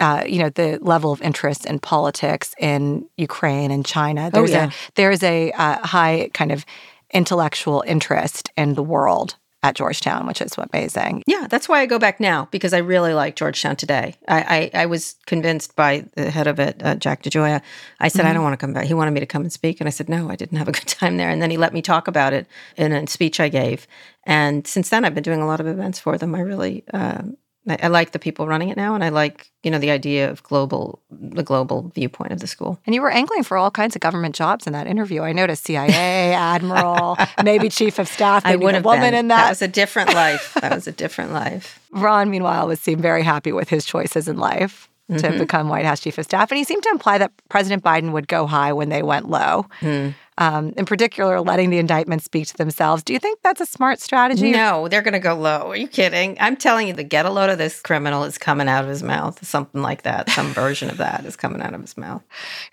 [0.00, 4.30] uh, you know, the level of interest in politics in Ukraine and China.
[4.32, 4.70] There's yeah.
[4.70, 6.64] a there's a uh, high kind of
[7.12, 11.22] intellectual interest in the world at Georgetown, which is amazing.
[11.26, 14.14] Yeah, that's why I go back now because I really like Georgetown today.
[14.28, 17.62] I, I, I was convinced by the head of it, uh, Jack DeGioia.
[17.98, 18.84] I said, I don't want to come back.
[18.84, 19.80] He wanted me to come and speak.
[19.80, 21.30] And I said, no, I didn't have a good time there.
[21.30, 22.46] And then he let me talk about it
[22.76, 23.86] in a speech I gave.
[24.24, 26.34] And since then, I've been doing a lot of events for them.
[26.34, 27.38] I really, um,
[27.68, 28.94] I, I like the people running it now.
[28.94, 32.78] And I like, you know, the idea of global, the global viewpoint of the school.
[32.86, 35.22] And you were angling for all kinds of government jobs in that interview.
[35.22, 35.88] I noticed CIA,
[36.34, 39.14] admiral, maybe chief of staff, I would a have woman been.
[39.14, 39.44] in that.
[39.44, 40.54] That was a different life.
[40.60, 41.80] that was a different life.
[41.90, 44.88] Ron, meanwhile, was seemed very happy with his choices in life.
[45.08, 45.38] to mm-hmm.
[45.38, 46.50] become White House chief of staff.
[46.50, 49.66] And he seemed to imply that President Biden would go high when they went low.
[49.80, 50.10] Hmm.
[50.36, 53.04] Um, in particular, letting the indictments speak to themselves.
[53.04, 54.50] Do you think that's a smart strategy?
[54.50, 55.70] No, they're going to go low.
[55.70, 56.36] Are you kidding?
[56.40, 59.02] I'm telling you, the get a load of this criminal is coming out of his
[59.04, 59.44] mouth.
[59.46, 60.28] Something like that.
[60.30, 62.22] Some version of that is coming out of his mouth.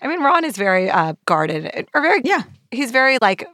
[0.02, 2.42] I mean, Ron is very uh, guarded, or very, Yeah.
[2.72, 3.48] he's very like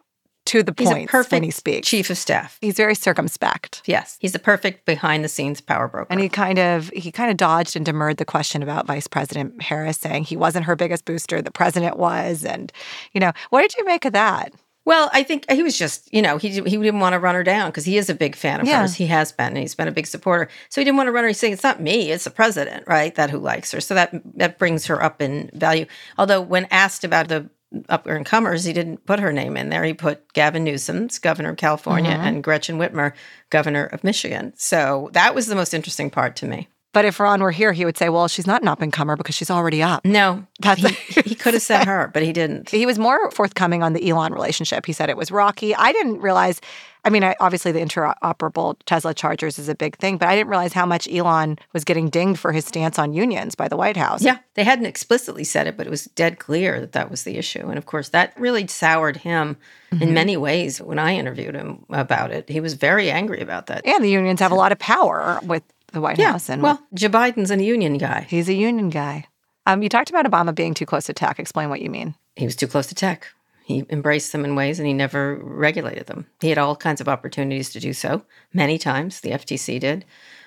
[0.47, 1.87] to the point a perfect when he speaks.
[1.87, 2.57] chief of staff.
[2.61, 3.81] He's very circumspect.
[3.85, 6.07] Yes, he's a perfect behind the scenes power broker.
[6.09, 9.61] And he kind of he kind of dodged and demurred the question about Vice President
[9.61, 12.43] Harris, saying he wasn't her biggest booster, the president was.
[12.45, 12.71] And
[13.13, 14.53] you know, what did you make of that?
[14.85, 17.43] Well, I think he was just, you know, he he didn't want to run her
[17.43, 18.79] down because he is a big fan of Yeah.
[18.79, 18.95] hers.
[18.95, 20.49] He has been, and he's been a big supporter.
[20.69, 21.27] So he didn't want to run her.
[21.27, 23.13] He's saying it's not me, it's the president, right?
[23.15, 23.81] That who likes her.
[23.81, 25.87] So that that brings her up in value.
[26.17, 27.49] Although when asked about the
[27.89, 29.84] up and comers, he didn't put her name in there.
[29.84, 32.22] He put Gavin Newsom, governor of California, mm-hmm.
[32.22, 33.13] and Gretchen Whitmer,
[33.49, 34.53] governor of Michigan.
[34.55, 36.70] So that was the most interesting part to me.
[36.93, 39.15] But if Ron were here, he would say, "Well, she's not an up and comer
[39.15, 42.69] because she's already up." No, That's he, he could have said her, but he didn't.
[42.69, 44.85] He was more forthcoming on the Elon relationship.
[44.85, 45.75] He said it was rocky.
[45.75, 46.59] I didn't realize.
[47.05, 50.49] I mean, I, obviously the interoperable Tesla chargers is a big thing, but I didn't
[50.49, 53.95] realize how much Elon was getting dinged for his stance on unions by the White
[53.95, 54.21] House.
[54.23, 57.38] Yeah, they hadn't explicitly said it, but it was dead clear that that was the
[57.38, 57.67] issue.
[57.69, 59.57] And of course, that really soured him
[59.89, 60.03] Mm-hmm.
[60.03, 62.49] in many ways when I interviewed him about it.
[62.49, 63.85] He was very angry about that.
[63.88, 65.63] and the unions have a lot of power with
[65.93, 66.49] the White Yeah, House.
[66.49, 68.25] And well, Joe Biden's a union guy.
[68.29, 69.25] he's a union guy.
[69.65, 71.39] Um, you talked about Obama being too close to tech.
[71.39, 72.15] Explain what you mean.
[72.35, 73.27] He was too close to tech.
[73.65, 76.25] He embraced them in ways and he never regulated them.
[76.39, 78.23] He had all kinds of opportunities to do so,
[78.53, 79.19] many times.
[79.19, 80.05] The FTC did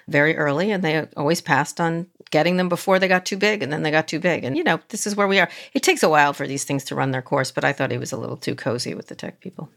[0.08, 3.70] very early, and they always passed on getting them before they got too big, and
[3.72, 4.42] then they got too big.
[4.42, 5.48] And, you know, this is where we are.
[5.74, 7.98] It takes a while for these things to run their course, but I thought he
[7.98, 9.68] was a little too cozy with the tech people.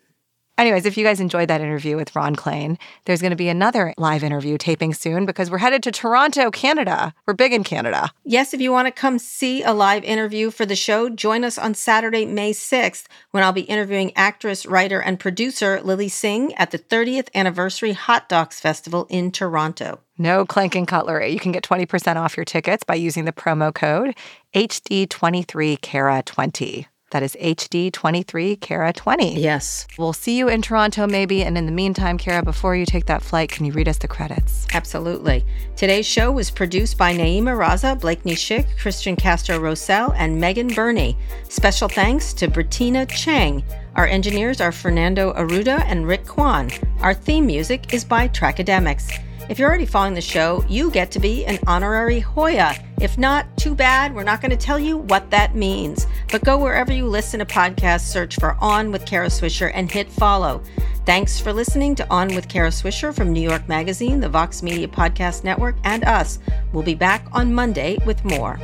[0.55, 3.91] Anyways, if you guys enjoyed that interview with Ron Klain, there's going to be another
[3.97, 7.11] live interview taping soon because we're headed to Toronto, Canada.
[7.25, 8.11] We're big in Canada.
[8.23, 11.57] Yes, if you want to come see a live interview for the show, join us
[11.57, 16.69] on Saturday, May 6th, when I'll be interviewing actress, writer, and producer Lilly Singh at
[16.69, 20.01] the 30th Anniversary Hot Docs Festival in Toronto.
[20.19, 21.31] No clanking cutlery.
[21.31, 24.13] You can get 20% off your tickets by using the promo code
[24.53, 26.85] HD23CARA20.
[27.13, 29.37] That is HD23CARA20.
[29.37, 31.43] Yes, We'll see you in Toronto maybe.
[31.43, 34.07] And in the meantime, Kara, before you take that flight, can you read us the
[34.07, 34.65] credits?
[34.73, 35.45] absolutely.
[35.75, 41.15] Today's show was produced by Nayeema Raza, Blakeney Schick, Christian Castro Rosell, and Megan Burney.
[41.49, 43.63] Special thanks to Bettina Chang.
[43.95, 46.71] Our engineers are Fernando Arruda and Rick Kwan.
[47.01, 49.19] Our theme music is by Trackademics.
[49.53, 52.73] If you're already following the show, you get to be an honorary Hoya.
[52.99, 54.15] If not, too bad.
[54.15, 56.07] We're not going to tell you what that means.
[56.31, 60.11] But go wherever you listen to podcasts, search for On with Kara Swisher, and hit
[60.11, 60.63] follow.
[61.05, 64.87] Thanks for listening to On with Kara Swisher from New York Magazine, the Vox Media
[64.87, 66.39] Podcast Network, and us.
[66.71, 68.59] We'll be back on Monday with more.